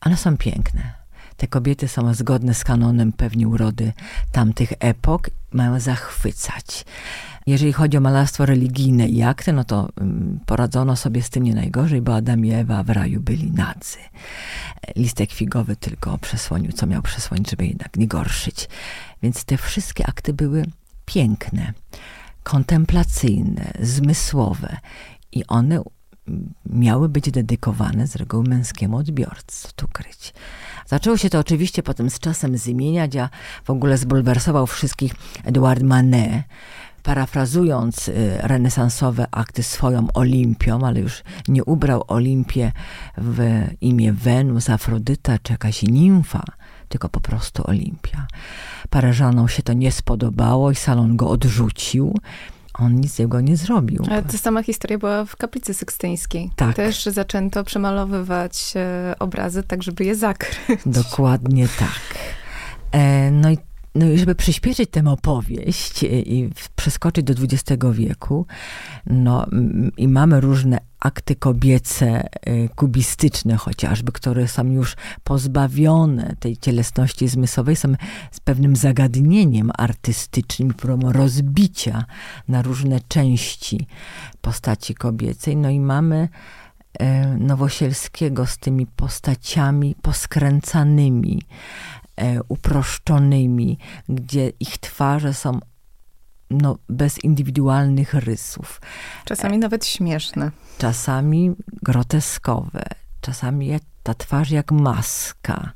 [0.00, 1.01] One są piękne.
[1.42, 3.92] Te kobiety są zgodne z kanonem pewnie urody
[4.32, 6.84] tamtych epok, mają zachwycać.
[7.46, 11.54] Jeżeli chodzi o malarstwo religijne i akty, no to um, poradzono sobie z tym nie
[11.54, 13.98] najgorzej, bo Adam i Ewa w raju byli nadzy.
[14.96, 18.68] Listek figowy tylko przesłonił, co miał przesłonić, żeby jednak nie gorszyć.
[19.22, 20.64] Więc te wszystkie akty były
[21.06, 21.72] piękne,
[22.42, 24.76] kontemplacyjne, zmysłowe
[25.32, 25.82] i one
[26.66, 30.34] miały być dedykowane z reguły męskiemu odbiorcy, tu kryć.
[30.86, 33.28] Zaczęło się to oczywiście potem z czasem zmieniać, a
[33.64, 36.42] w ogóle zbulwersował wszystkich Edouard Manet,
[37.02, 42.72] parafrazując y, renesansowe akty swoją Olimpią, ale już nie ubrał Olimpię
[43.18, 46.44] w imię Wenus, Afrodyta czy jakaś nimfa,
[46.88, 48.26] tylko po prostu Olimpia.
[48.90, 52.14] Paryżanom się to nie spodobało i salon go odrzucił
[52.78, 54.04] on nic jego nie zrobił.
[54.10, 56.50] Ale ta sama historia była w kaplicy sykstyńskiej.
[56.56, 56.76] Tak.
[56.76, 60.58] Też zaczęto przemalowywać e, obrazy tak, żeby je zakryć.
[60.86, 62.18] Dokładnie tak.
[62.92, 63.58] E, no i
[63.94, 68.46] no i żeby przyspieszyć tę opowieść i przeskoczyć do XX wieku,
[69.06, 69.46] no
[69.96, 77.76] i mamy różne akty kobiece, y, kubistyczne chociażby, które są już pozbawione tej cielesności zmysłowej,
[77.76, 77.94] są
[78.30, 82.04] z pewnym zagadnieniem artystycznym, próbą rozbicia
[82.48, 83.86] na różne części
[84.40, 85.56] postaci kobiecej.
[85.56, 86.28] No i mamy
[87.02, 87.04] y,
[87.38, 91.42] Nowosielskiego z tymi postaciami poskręcanymi,
[92.16, 95.60] e, uproszczonymi, gdzie ich twarze są
[96.52, 98.80] no, bez indywidualnych rysów.
[99.24, 100.50] Czasami nawet śmieszne.
[100.78, 102.84] Czasami groteskowe,
[103.20, 103.70] czasami
[104.02, 105.72] ta twarz jak maska.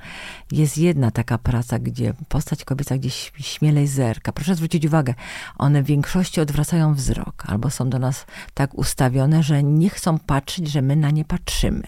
[0.53, 4.33] Jest jedna taka praca, gdzie postać kobieca gdzieś śmielej zerka.
[4.33, 5.15] Proszę zwrócić uwagę,
[5.59, 10.69] one w większości odwracają wzrok, albo są do nas tak ustawione, że nie chcą patrzeć,
[10.69, 11.87] że my na nie patrzymy.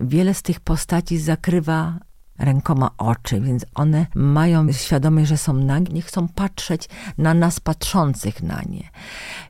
[0.00, 1.98] Wiele z tych postaci zakrywa
[2.38, 8.42] rękoma oczy, więc one mają świadomość, że są nagie, nie chcą patrzeć na nas patrzących
[8.42, 8.90] na nie.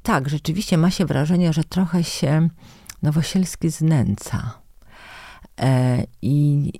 [0.02, 2.48] Tak, rzeczywiście ma się wrażenie, że trochę się
[3.02, 4.58] Nowosielski znęca
[5.60, 6.72] e, i,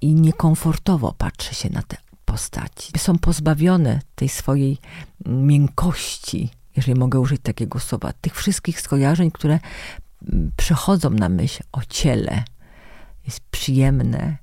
[0.00, 2.92] i niekomfortowo patrzy się na te postaci.
[2.98, 4.78] Są pozbawione tej swojej
[5.26, 9.58] miękkości, jeżeli mogę użyć takiego słowa, tych wszystkich skojarzeń, które
[10.56, 12.44] przychodzą na myśl o ciele.
[13.24, 14.36] Jest przyjemne,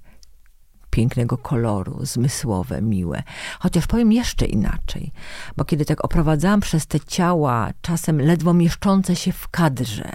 [0.91, 3.23] pięknego koloru, zmysłowe, miłe.
[3.59, 5.11] Chociaż powiem jeszcze inaczej,
[5.57, 10.11] bo kiedy tak oprowadzałam przez te ciała, czasem ledwo mieszczące się w kadrze,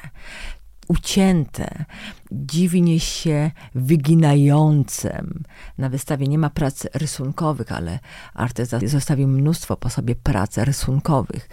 [0.89, 1.85] ucięte,
[2.33, 5.43] dziwnie się wyginającym.
[5.79, 7.99] Na wystawie nie ma prac rysunkowych, ale
[8.35, 11.49] artysta zostawił mnóstwo po sobie prac rysunkowych,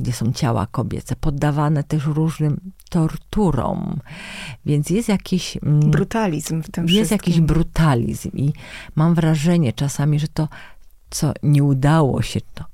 [0.00, 4.00] gdzie są ciała kobiece, poddawane też różnym torturom.
[4.66, 5.56] Więc jest jakiś...
[5.56, 7.16] Mm, brutalizm w tym Jest wszystkim.
[7.16, 8.52] jakiś brutalizm i
[8.96, 10.48] mam wrażenie czasami, że to
[11.10, 12.64] co nie udało się, to,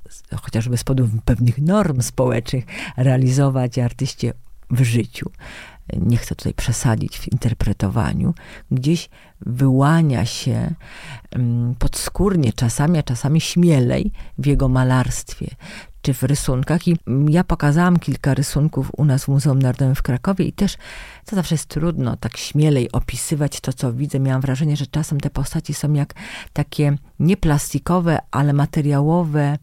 [0.41, 2.65] chociażby z powodu pewnych norm społecznych,
[2.97, 4.33] realizować artyście
[4.69, 5.31] w życiu
[6.01, 8.33] nie chcę tutaj przesadzić w interpretowaniu,
[8.71, 9.09] gdzieś
[9.41, 10.73] wyłania się
[11.31, 15.47] mm, podskórnie czasami, a czasami śmielej w jego malarstwie
[16.01, 16.87] czy w rysunkach.
[16.87, 16.97] I
[17.29, 20.77] ja pokazałam kilka rysunków u nas w Muzeum Narodowym w Krakowie i też
[21.25, 24.19] to zawsze jest trudno tak śmielej opisywać to, co widzę.
[24.19, 26.13] Miałam wrażenie, że czasem te postaci są jak
[26.53, 29.57] takie nie plastikowe, ale materiałowe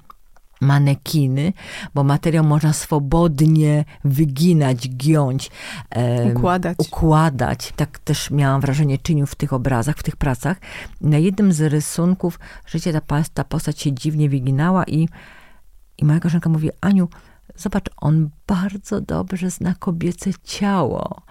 [0.61, 1.53] manekiny,
[1.95, 5.51] bo materiał można swobodnie wyginać, giąć,
[6.31, 6.79] układać.
[6.79, 7.73] układać.
[7.77, 10.57] Tak też miałam wrażenie czynił w tych obrazach, w tych pracach.
[11.01, 15.09] Na jednym z rysunków życie ta, ta postać się dziwnie wyginała i,
[15.99, 17.09] i moja koleżanka mówi, Aniu,
[17.57, 21.23] Zobacz, on bardzo dobrze zna kobiece ciało.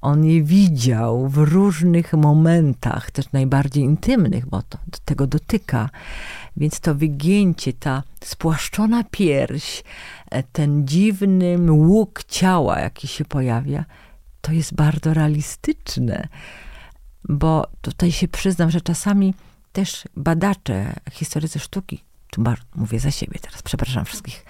[0.00, 5.90] On je widział w różnych momentach, też najbardziej intymnych, bo to do tego dotyka.
[6.56, 9.82] Więc to wygięcie, ta spłaszczona pierś,
[10.30, 13.84] e, ten dziwny łuk ciała, jaki się pojawia,
[14.40, 16.28] to jest bardzo realistyczne.
[17.28, 19.34] Bo tutaj się przyznam, że czasami
[19.72, 22.42] też badacze, historycy sztuki, tu
[22.74, 24.44] mówię za siebie teraz, przepraszam wszystkich,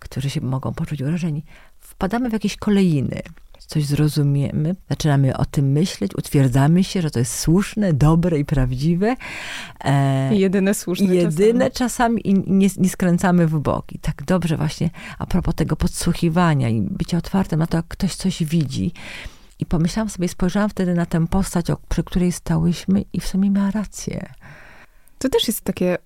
[0.00, 1.44] którzy się mogą poczuć urażeni,
[1.78, 3.22] wpadamy w jakieś kolejny
[3.70, 9.16] coś zrozumiemy, zaczynamy o tym myśleć, utwierdzamy się, że to jest słuszne, dobre i prawdziwe.
[9.84, 13.98] E, jedyne słuszne Jedyne czasami, czasami i nie, nie, skręcamy w boki.
[13.98, 18.44] Tak dobrze właśnie a propos tego podsłuchiwania i bycia otwartym na to, jak ktoś coś
[18.44, 18.92] widzi.
[19.58, 23.70] I pomyślałam sobie, spojrzałam wtedy na tę postać, przy której stałyśmy i w sumie miała
[23.70, 24.32] rację.
[25.18, 25.98] To też jest takie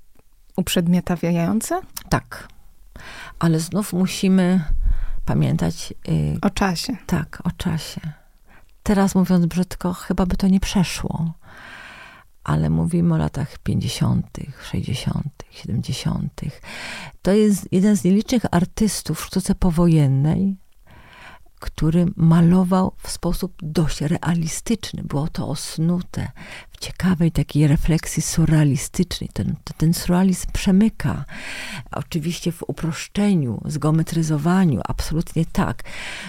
[0.56, 1.80] uprzedmiotawiające?
[2.08, 2.53] Tak.
[3.38, 4.64] Ale znów musimy
[5.24, 5.94] pamiętać.
[6.08, 6.96] Yy, o czasie.
[7.06, 8.00] Tak, o czasie.
[8.82, 11.32] Teraz mówiąc brzydko, chyba by to nie przeszło.
[12.44, 14.38] Ale mówimy o latach 50.,
[14.70, 16.40] 60., 70.
[17.22, 20.56] To jest jeden z nielicznych artystów w sztuce powojennej,
[21.60, 25.02] który malował w sposób dość realistyczny.
[25.02, 26.30] Było to osnute
[26.74, 29.30] w ciekawej takiej refleksji surrealistycznej.
[29.32, 31.24] Ten, ten surrealizm przemyka.
[31.92, 35.82] Oczywiście w uproszczeniu, zgeometryzowaniu, absolutnie tak.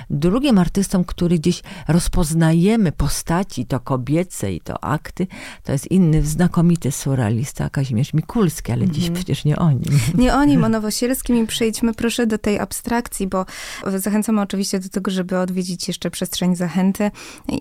[0.09, 5.27] Drugim artystą, który gdzieś rozpoznajemy postaci, to kobiece i to akty,
[5.63, 9.15] to jest inny znakomity surrealista, Kazimierz Mikulski, ale dziś mhm.
[9.15, 9.99] przecież nie o nim.
[10.25, 13.45] Nie o nim, o Nowosielskim i przejdźmy proszę do tej abstrakcji, bo
[13.97, 17.11] zachęcamy oczywiście do tego, żeby odwiedzić jeszcze przestrzeń zachęty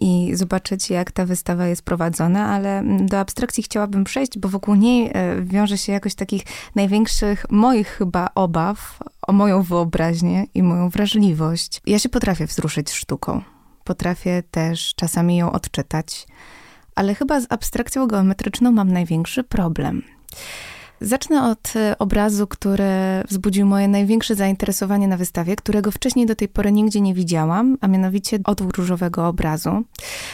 [0.00, 5.10] i zobaczyć, jak ta wystawa jest prowadzona, ale do abstrakcji chciałabym przejść, bo wokół niej
[5.14, 6.42] e, wiąże się jakoś takich
[6.74, 11.80] największych moich chyba obaw o moją wyobraźnię i moją wrażliwość.
[11.86, 13.42] Ja się potrafię wzruszyć sztuką.
[13.84, 16.26] Potrafię też czasami ją odczytać,
[16.94, 20.02] ale chyba z abstrakcją geometryczną mam największy problem.
[21.00, 22.84] Zacznę od e, obrazu, który
[23.28, 27.88] wzbudził moje największe zainteresowanie na wystawie, którego wcześniej do tej pory nigdzie nie widziałam, a
[27.88, 29.84] mianowicie odwór różowego obrazu,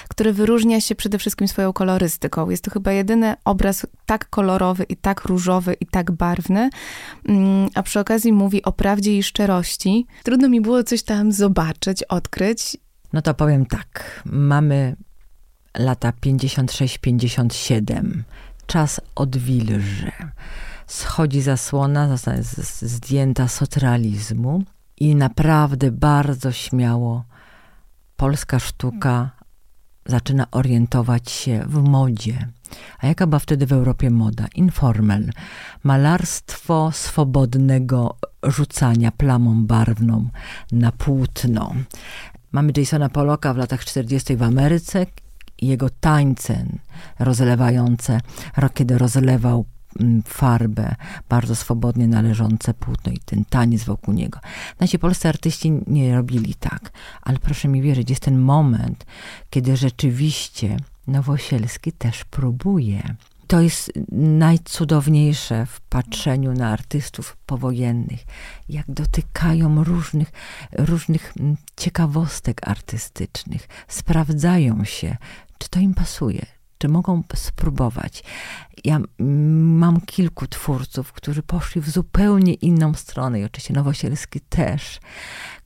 [0.08, 2.50] który wyróżnia się przede wszystkim swoją kolorystyką.
[2.50, 6.70] Jest to chyba jedyny obraz tak kolorowy i tak różowy i tak barwny,
[7.28, 10.06] mm, a przy okazji mówi o prawdzie i szczerości.
[10.22, 12.76] Trudno mi było coś tam zobaczyć, odkryć.
[13.12, 14.22] No to powiem tak.
[14.24, 14.96] Mamy
[15.78, 18.22] lata 56-57
[18.70, 20.12] czas odwilży.
[20.86, 22.42] Schodzi zasłona, zostaje
[22.82, 24.62] zdjęta socrealizmu
[24.96, 27.24] i naprawdę bardzo śmiało
[28.16, 29.30] polska sztuka
[30.06, 32.48] zaczyna orientować się w modzie.
[32.98, 34.46] A jaka była wtedy w Europie moda?
[34.54, 35.30] Informel.
[35.84, 40.28] Malarstwo swobodnego rzucania plamą barwną
[40.72, 41.74] na płótno.
[42.52, 44.36] Mamy Jasona Poloka w latach 40.
[44.36, 45.06] w Ameryce,
[45.62, 46.64] jego tańce
[47.18, 48.20] rozlewające,
[48.74, 49.64] kiedy rozlewał
[50.00, 50.94] mm, farbę,
[51.28, 54.38] bardzo swobodnie należące płótno i ten taniec wokół niego.
[54.80, 56.92] Nasi polscy artyści nie robili tak,
[57.22, 59.06] ale proszę mi wierzyć, jest ten moment,
[59.50, 63.02] kiedy rzeczywiście Nowosielski też próbuje
[63.50, 68.20] to jest najcudowniejsze w patrzeniu na artystów powojennych,
[68.68, 70.32] jak dotykają różnych,
[70.72, 75.16] różnych mm, ciekawostek artystycznych, sprawdzają się,
[75.60, 76.46] czy to im pasuje,
[76.78, 78.24] czy mogą spróbować.
[78.84, 85.00] Ja mam kilku twórców, którzy poszli w zupełnie inną stronę i oczywiście Nowosielski też,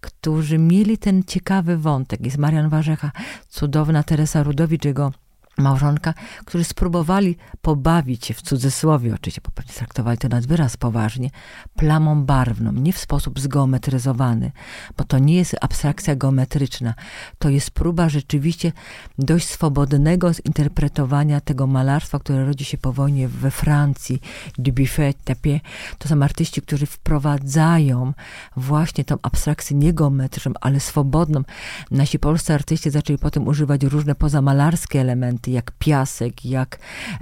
[0.00, 2.24] którzy mieli ten ciekawy wątek.
[2.24, 3.12] Jest Marian Warzecha,
[3.48, 5.12] cudowna Teresa Rudowicz, jego
[5.59, 6.14] małżonka,
[6.45, 11.31] którzy spróbowali pobawić się w cudzysłowie, oczywiście, bo pewnie traktowali to nad wyraz poważnie,
[11.77, 14.53] plamą barwną, nie w sposób zgeometryzowany,
[14.97, 16.95] bo to nie jest abstrakcja geometryczna,
[17.38, 18.73] to jest próba rzeczywiście
[19.19, 24.21] dość swobodnego zinterpretowania tego malarstwa, które rodzi się po wojnie we Francji,
[24.59, 25.61] Dubuffet, Tapie.
[25.99, 28.12] To są artyści, którzy wprowadzają
[28.57, 31.43] właśnie tą abstrakcję nie geometryczną, ale swobodną.
[31.90, 36.78] Nasi polscy artyści zaczęli potem używać różne pozamalarskie elementy, elementy, jak piasek, jak,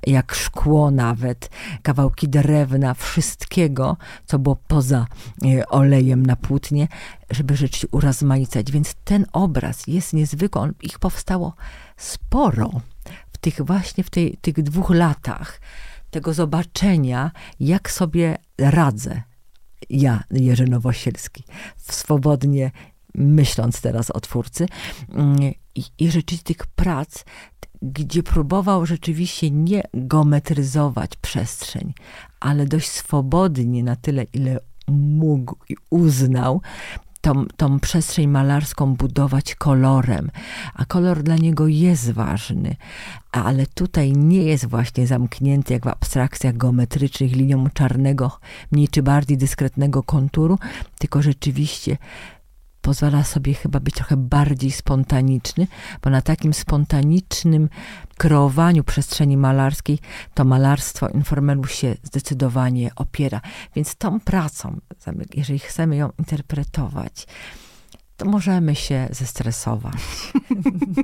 [0.06, 1.50] jak szkło nawet,
[1.82, 3.96] kawałki drewna, wszystkiego,
[4.26, 5.06] co było poza
[5.44, 6.88] e, olejem na płótnie,
[7.30, 8.72] żeby rzeczywiście urozmaicać.
[8.72, 10.60] Więc ten obraz jest niezwykły.
[10.60, 11.54] On, ich powstało
[11.96, 12.70] sporo
[13.32, 15.60] w tych właśnie w tej, tych dwóch latach
[16.10, 19.22] tego zobaczenia, jak sobie radzę
[19.90, 21.44] ja, Jerzy Nowosielski,
[21.76, 22.70] swobodnie
[23.14, 24.66] myśląc teraz o twórcy.
[25.12, 25.38] Mm,
[25.74, 27.24] I, i rzeczywiście tych prac
[27.82, 31.94] gdzie próbował rzeczywiście nie geometryzować przestrzeń,
[32.40, 36.60] ale dość swobodnie na tyle, ile mógł i uznał,
[37.20, 40.30] tą, tą przestrzeń malarską budować kolorem,
[40.74, 42.76] a kolor dla niego jest ważny,
[43.32, 48.38] ale tutaj nie jest właśnie zamknięty jak w abstrakcjach geometrycznych linią czarnego,
[48.72, 50.58] mniej czy bardziej dyskretnego konturu,
[50.98, 51.96] tylko rzeczywiście
[52.82, 55.66] pozwala sobie chyba być trochę bardziej spontaniczny,
[56.02, 57.68] bo na takim spontanicznym
[58.16, 59.98] kreowaniu przestrzeni malarskiej
[60.34, 63.40] to malarstwo Informelu się zdecydowanie opiera.
[63.76, 64.80] Więc tą pracą,
[65.34, 67.26] jeżeli chcemy ją interpretować,
[68.22, 69.94] to możemy się zestresować.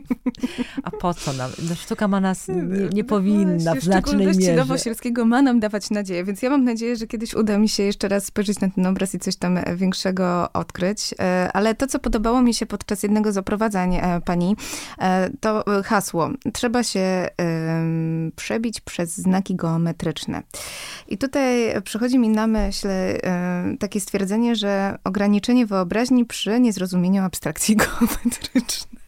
[0.82, 1.50] A po co nam?
[1.68, 2.54] No, sztuka ma nas, nie,
[2.92, 4.54] nie no powinna w znacznej mierze.
[4.54, 8.08] Nowosielskiego ma nam dawać nadzieję, więc ja mam nadzieję, że kiedyś uda mi się jeszcze
[8.08, 11.14] raz spojrzeć na ten obraz i coś tam większego odkryć.
[11.18, 14.56] E, ale to, co podobało mi się podczas jednego z oprowadzań e, pani,
[14.98, 16.30] e, to hasło.
[16.52, 17.28] Trzeba się
[18.36, 20.42] przebić przez znaki geometryczne.
[21.08, 22.88] I tutaj przychodzi mi na myśl
[23.78, 28.98] takie stwierdzenie, że ograniczenie wyobraźni przy niezrozumieniu rozumieniu abstrakcji geometrycznej.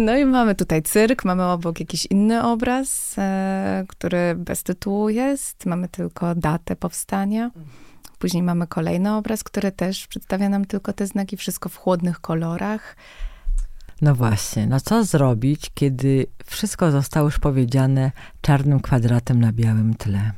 [0.00, 5.66] No i mamy tutaj cyrk, mamy obok jakiś inny obraz, e, który bez tytułu jest.
[5.66, 7.50] Mamy tylko datę powstania.
[8.18, 12.96] Później mamy kolejny obraz, który też przedstawia nam tylko te znaki, wszystko w chłodnych kolorach.
[14.02, 20.32] No właśnie, no co zrobić, kiedy wszystko zostało już powiedziane czarnym kwadratem na białym tle?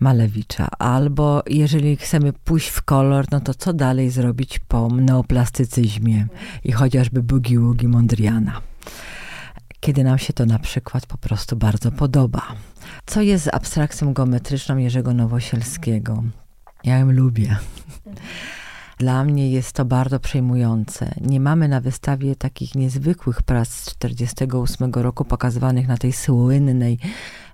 [0.00, 0.68] Malewicza.
[0.78, 6.26] Albo jeżeli chcemy pójść w kolor, no to co dalej zrobić po neoplastycyzmie
[6.64, 8.60] i chociażby bugi-wugi Mondriana.
[9.80, 12.42] Kiedy nam się to na przykład po prostu bardzo podoba.
[13.06, 16.22] Co jest abstrakcją geometryczną Jerzego Nowosielskiego?
[16.84, 17.56] Ja ją lubię.
[18.98, 21.14] Dla mnie jest to bardzo przejmujące.
[21.20, 26.98] Nie mamy na wystawie takich niezwykłych prac z 1948 roku pokazywanych na tej słynnej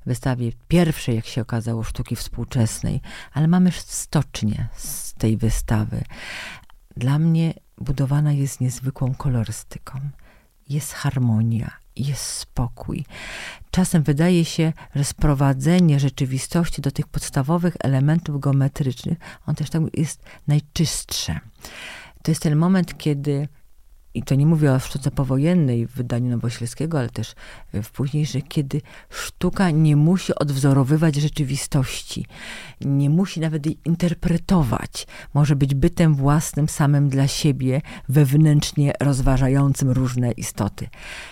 [0.06, 3.00] wystawie pierwszej, jak się okazało, sztuki współczesnej,
[3.32, 6.04] ale mamy stocznie z tej wystawy.
[6.96, 10.00] Dla mnie budowana jest niezwykłą kolorystyką.
[10.68, 13.04] Jest harmonia, jest spokój.
[13.70, 20.22] Czasem wydaje się, że sprowadzenie rzeczywistości do tych podstawowych elementów geometrycznych, on też tak jest
[20.46, 21.40] najczystsze.
[22.22, 23.48] To jest ten moment, kiedy
[24.14, 27.34] i to nie mówię o sztuce powojennej w wydaniu Nowośleskiego, ale też
[27.72, 32.26] w późniejszych, kiedy sztuka nie musi odwzorowywać rzeczywistości,
[32.80, 35.06] nie musi nawet jej interpretować.
[35.34, 40.88] Może być bytem własnym, samym dla siebie, wewnętrznie rozważającym różne istoty.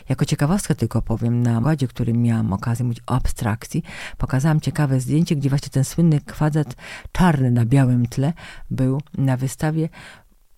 [0.09, 3.83] Jako ciekawostkę tylko powiem, na ładzie, którym miałam okazję mówić o abstrakcji,
[4.18, 6.74] pokazałam ciekawe zdjęcie, gdzie właśnie ten słynny kwadrat
[7.12, 8.33] czarny na białym tle
[8.70, 9.89] był na wystawie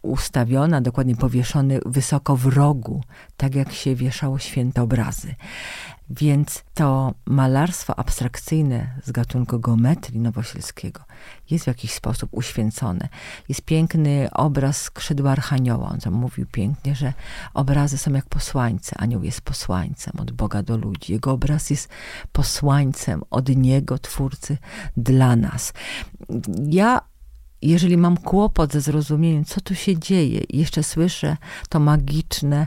[0.04, 3.02] ustawiona, dokładnie powieszony wysoko w rogu,
[3.36, 5.34] tak jak się wieszało święte obrazy.
[6.10, 11.00] Więc to malarstwo abstrakcyjne z gatunku geometrii Nowosielskiego
[11.50, 13.08] jest w jakiś sposób uświęcone.
[13.48, 15.88] Jest piękny obraz skrzydła Archanioła.
[15.88, 17.12] On tam mówił pięknie, że
[17.54, 18.96] obrazy są jak posłańce.
[18.98, 21.12] Anioł jest posłańcem od Boga do ludzi.
[21.12, 21.88] Jego obraz jest
[22.32, 24.58] posłańcem od Niego, Twórcy,
[24.96, 25.72] dla nas.
[26.68, 27.00] Ja
[27.70, 31.36] jeżeli mam kłopot ze zrozumieniem, co tu się dzieje, i jeszcze słyszę
[31.68, 32.66] to magiczne,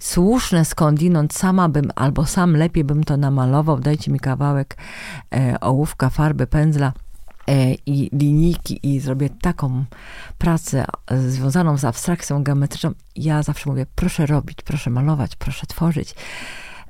[0.00, 4.76] słuszne skądinąd, sama bym, albo sam lepiej bym to namalował, dajcie mi kawałek
[5.34, 6.92] e, ołówka, farby, pędzla,
[7.48, 9.84] e, i linijki i zrobię taką
[10.38, 10.84] pracę
[11.28, 16.14] związaną z abstrakcją geometryczną, ja zawsze mówię, proszę robić, proszę malować, proszę tworzyć.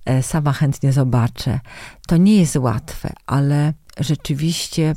[0.04, 1.60] e, sama chętnie zobaczę.
[2.08, 4.94] To nie jest łatwe, ale rzeczywiście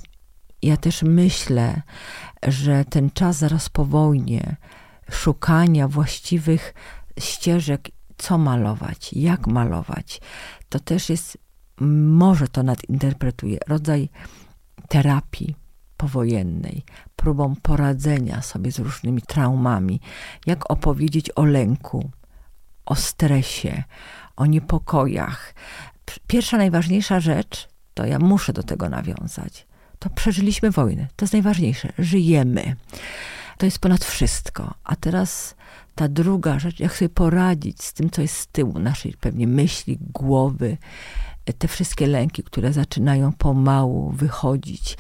[0.62, 1.82] ja też myślę,
[2.48, 4.56] że ten czas zaraz po wojnie,
[5.12, 6.74] szukania właściwych
[7.20, 10.22] ścieżek, co malować, jak malować,
[10.70, 11.38] to też jest,
[12.08, 14.10] może to nadinterpretuje, rodzaj
[14.88, 15.56] terapii
[15.98, 16.84] powojennej,
[17.16, 20.00] próbą poradzenia sobie z różnymi traumami,
[20.46, 22.12] jak opowiedzieć o lęku,
[22.86, 23.84] o stresie,
[24.36, 25.54] o niepokojach.
[26.28, 29.68] Pierwsza, najważniejsza rzecz, to ja muszę do tego nawiązać,
[30.04, 31.08] to przeżyliśmy wojnę.
[31.16, 31.94] To jest najważniejsze.
[32.00, 32.76] Żyjemy.
[33.58, 34.74] To jest ponad wszystko.
[34.84, 35.56] A teraz
[35.96, 39.98] ta druga rzecz, jak sobie poradzić z tym, co jest z tyłu naszej pewnie myśli,
[40.14, 40.78] głowy,
[41.58, 44.98] te wszystkie lęki, które zaczynają pomału wychodzić.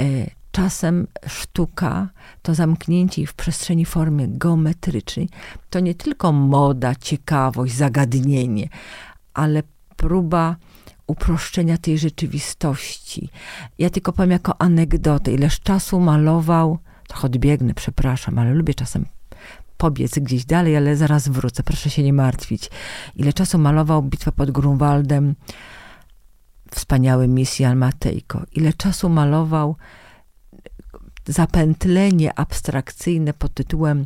[0.00, 0.04] E,
[0.52, 2.08] czasem sztuka,
[2.42, 5.28] to zamknięcie w przestrzeni formy geometrycznej,
[5.70, 8.68] to nie tylko moda, ciekawość, zagadnienie,
[9.34, 9.62] ale
[9.96, 10.56] próba
[11.06, 13.28] uproszczenia tej rzeczywistości.
[13.78, 16.78] Ja tylko powiem jako anegdotę, ileż czasu malował,
[17.08, 19.04] trochę odbiegnę, przepraszam, ale lubię czasem
[19.76, 22.70] pobiec gdzieś dalej, ale zaraz wrócę, proszę się nie martwić.
[23.16, 25.34] Ile czasu malował bitwę pod Grunwaldem,
[26.70, 28.42] wspaniały Misjan Matejko.
[28.52, 29.76] Ile czasu malował
[31.26, 34.04] zapętlenie abstrakcyjne pod tytułem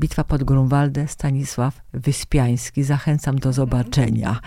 [0.00, 2.84] Bitwa pod Grunwaldem Stanisław Wyspiański.
[2.84, 4.40] Zachęcam do zobaczenia.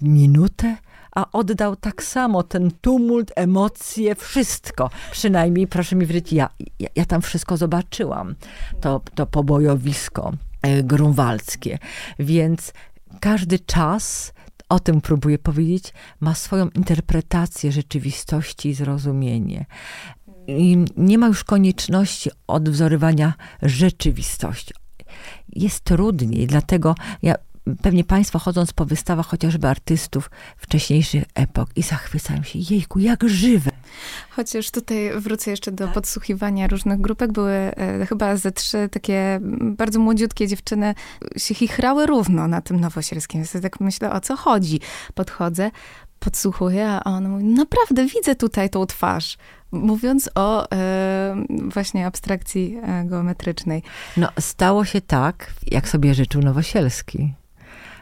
[0.00, 0.76] Minutę,
[1.16, 4.90] a oddał tak samo ten tumult, emocje, wszystko.
[5.10, 8.34] Przynajmniej, proszę mi wierzyć, ja, ja, ja tam wszystko zobaczyłam.
[8.80, 10.32] To, to pobojowisko
[10.62, 11.78] e, grunwaldzkie.
[12.18, 12.72] Więc
[13.20, 14.32] każdy czas
[14.68, 19.66] o tym próbuję powiedzieć, ma swoją interpretację rzeczywistości i zrozumienie.
[20.46, 24.74] I nie ma już konieczności odwzorywania rzeczywistości.
[25.48, 27.34] Jest trudniej, dlatego ja
[27.82, 33.70] pewnie Państwo chodząc po wystawach chociażby artystów wcześniejszych epok i zachwycają się, jejku, jak żywe.
[34.30, 37.32] Chociaż tutaj wrócę jeszcze do podsłuchiwania różnych grupek.
[37.32, 40.94] Były e, chyba ze trzy takie bardzo młodziutkie dziewczyny
[41.36, 43.40] się chichrały równo na tym Nowosielskim.
[43.40, 44.80] Więc tak myślę, o co chodzi.
[45.14, 45.70] Podchodzę,
[46.18, 49.36] podsłuchuję, a on mówi, naprawdę widzę tutaj tą twarz.
[49.72, 53.82] Mówiąc o e, właśnie abstrakcji e, geometrycznej.
[54.16, 57.34] No, stało się tak, jak sobie życzył Nowosielski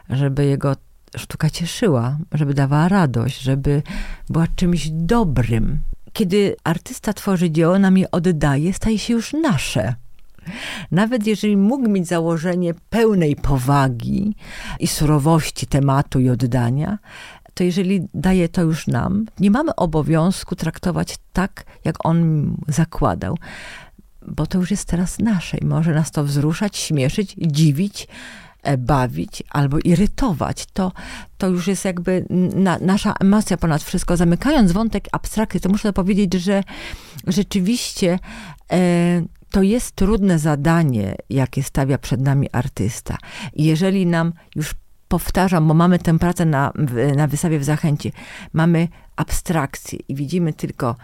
[0.09, 0.75] żeby jego
[1.17, 3.81] sztuka cieszyła, żeby dawała radość, żeby
[4.29, 5.79] była czymś dobrym.
[6.13, 9.95] Kiedy artysta tworzy dzieło, nam je oddaje, staje się już nasze.
[10.91, 14.35] Nawet jeżeli mógł mieć założenie pełnej powagi
[14.79, 16.97] i surowości tematu i oddania,
[17.53, 23.37] to jeżeli daje to już nam, nie mamy obowiązku traktować tak, jak on zakładał,
[24.27, 28.07] bo to już jest teraz nasze i może nas to wzruszać, śmieszyć, dziwić,
[28.77, 30.65] bawić albo irytować.
[30.65, 30.91] To,
[31.37, 34.17] to już jest jakby na, nasza emocja ponad wszystko.
[34.17, 36.63] Zamykając wątek abstrakcji, to muszę powiedzieć, że
[37.27, 38.19] rzeczywiście
[38.71, 43.17] e, to jest trudne zadanie, jakie stawia przed nami artysta.
[43.55, 44.75] Jeżeli nam już
[45.07, 46.73] powtarzam, bo mamy tę pracę na,
[47.15, 48.11] na wystawie w Zachęcie,
[48.53, 50.95] mamy abstrakcję i widzimy tylko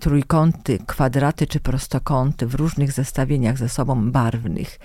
[0.00, 4.78] trójkąty, kwadraty czy prostokąty w różnych zestawieniach ze sobą barwnych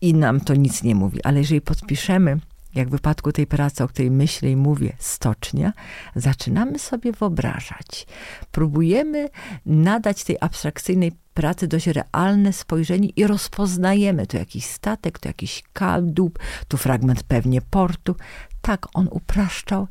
[0.00, 1.22] i nam to nic nie mówi.
[1.24, 2.40] Ale jeżeli podpiszemy,
[2.74, 5.72] jak w wypadku tej pracy, o której myślę i mówię, stocznia,
[6.16, 8.06] zaczynamy sobie wyobrażać.
[8.50, 9.28] Próbujemy
[9.66, 16.38] nadać tej abstrakcyjnej pracy dość realne spojrzenie i rozpoznajemy tu jakiś statek, tu jakiś kadłub,
[16.68, 18.16] tu fragment pewnie portu.
[18.60, 19.88] Tak, on upraszczał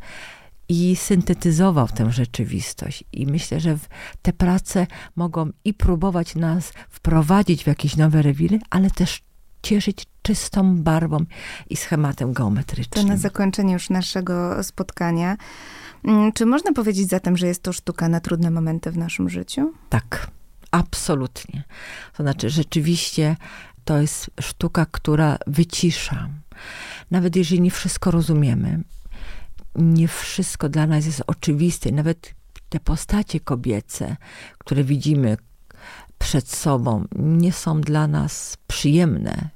[0.69, 3.03] i syntetyzował tę rzeczywistość.
[3.13, 3.77] I myślę, że
[4.21, 9.21] te prace mogą i próbować nas wprowadzić w jakieś nowe rewiry, ale też
[9.63, 11.25] cieszyć czystą barwą
[11.69, 13.05] i schematem geometrycznym.
[13.05, 15.37] To na zakończenie już naszego spotkania.
[16.03, 19.73] Mm, czy można powiedzieć zatem, że jest to sztuka na trudne momenty w naszym życiu?
[19.89, 20.27] Tak,
[20.71, 21.63] absolutnie.
[22.17, 23.35] To znaczy, rzeczywiście
[23.85, 26.29] to jest sztuka, która wycisza.
[27.11, 28.83] Nawet jeżeli nie wszystko rozumiemy,
[29.75, 32.33] nie wszystko dla nas jest oczywiste, nawet
[32.69, 34.17] te postacie kobiece,
[34.57, 35.37] które widzimy,
[36.19, 39.49] przed sobą nie są dla nas przyjemne,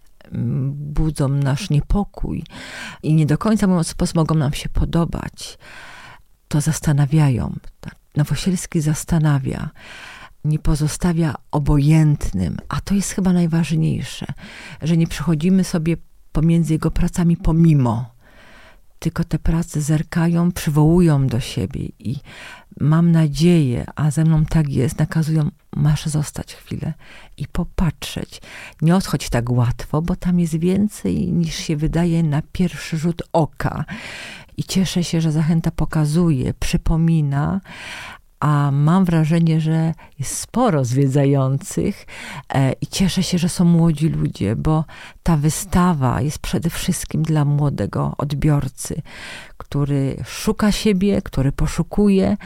[0.72, 2.44] budzą nasz niepokój
[3.04, 5.58] i nie do końca mówiąc sposób mogą nam się podobać,
[6.48, 7.56] to zastanawiają.
[8.16, 9.70] Nowosielski zastanawia,
[10.46, 14.26] nie pozostawia obojętnym, a to jest chyba najważniejsze,
[14.82, 15.98] że nie przechodzimy sobie
[16.32, 18.13] pomiędzy jego pracami pomimo,
[19.04, 22.16] tylko te prace zerkają, przywołują do siebie i
[22.80, 26.94] mam nadzieję, a ze mną tak jest, nakazują, masz zostać chwilę
[27.38, 28.42] i popatrzeć.
[28.82, 33.86] Nie odchodź tak łatwo, bo tam jest więcej niż się wydaje na pierwszy rzut oka.
[34.58, 37.62] I cieszę się, że zachęta pokazuje, przypomina,
[38.44, 42.06] a mam wrażenie, że jest sporo zwiedzających
[42.54, 44.86] e, i cieszę się, że są młodzi ludzie, bo
[45.24, 49.02] ta wystawa jest przede wszystkim dla młodego odbiorcy,
[49.58, 52.38] który szuka siebie, który poszukuje,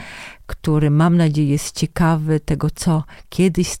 [0.46, 3.76] który mam nadzieję jest ciekawy tego, co kiedyś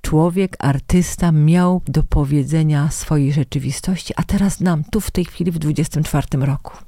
[0.00, 5.58] człowiek, artysta miał do powiedzenia swojej rzeczywistości, a teraz nam, tu w tej chwili, w
[5.58, 6.87] 24 roku.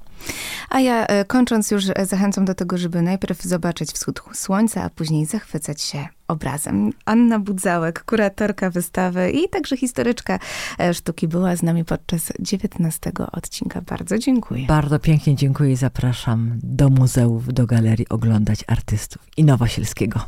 [0.70, 4.90] A ja e, kończąc już e, zachęcam do tego, żeby najpierw zobaczyć wschód słońca, a
[4.90, 6.92] później zachwycać się obrazem.
[7.04, 10.38] Anna Budzałek, kuratorka wystawy i także historyczka
[10.80, 13.80] e, sztuki była z nami podczas 19 odcinka.
[13.80, 14.66] Bardzo dziękuję.
[14.66, 20.20] Bardzo pięknie dziękuję i zapraszam do muzeów, do galerii oglądać artystów i Nowosielskiego.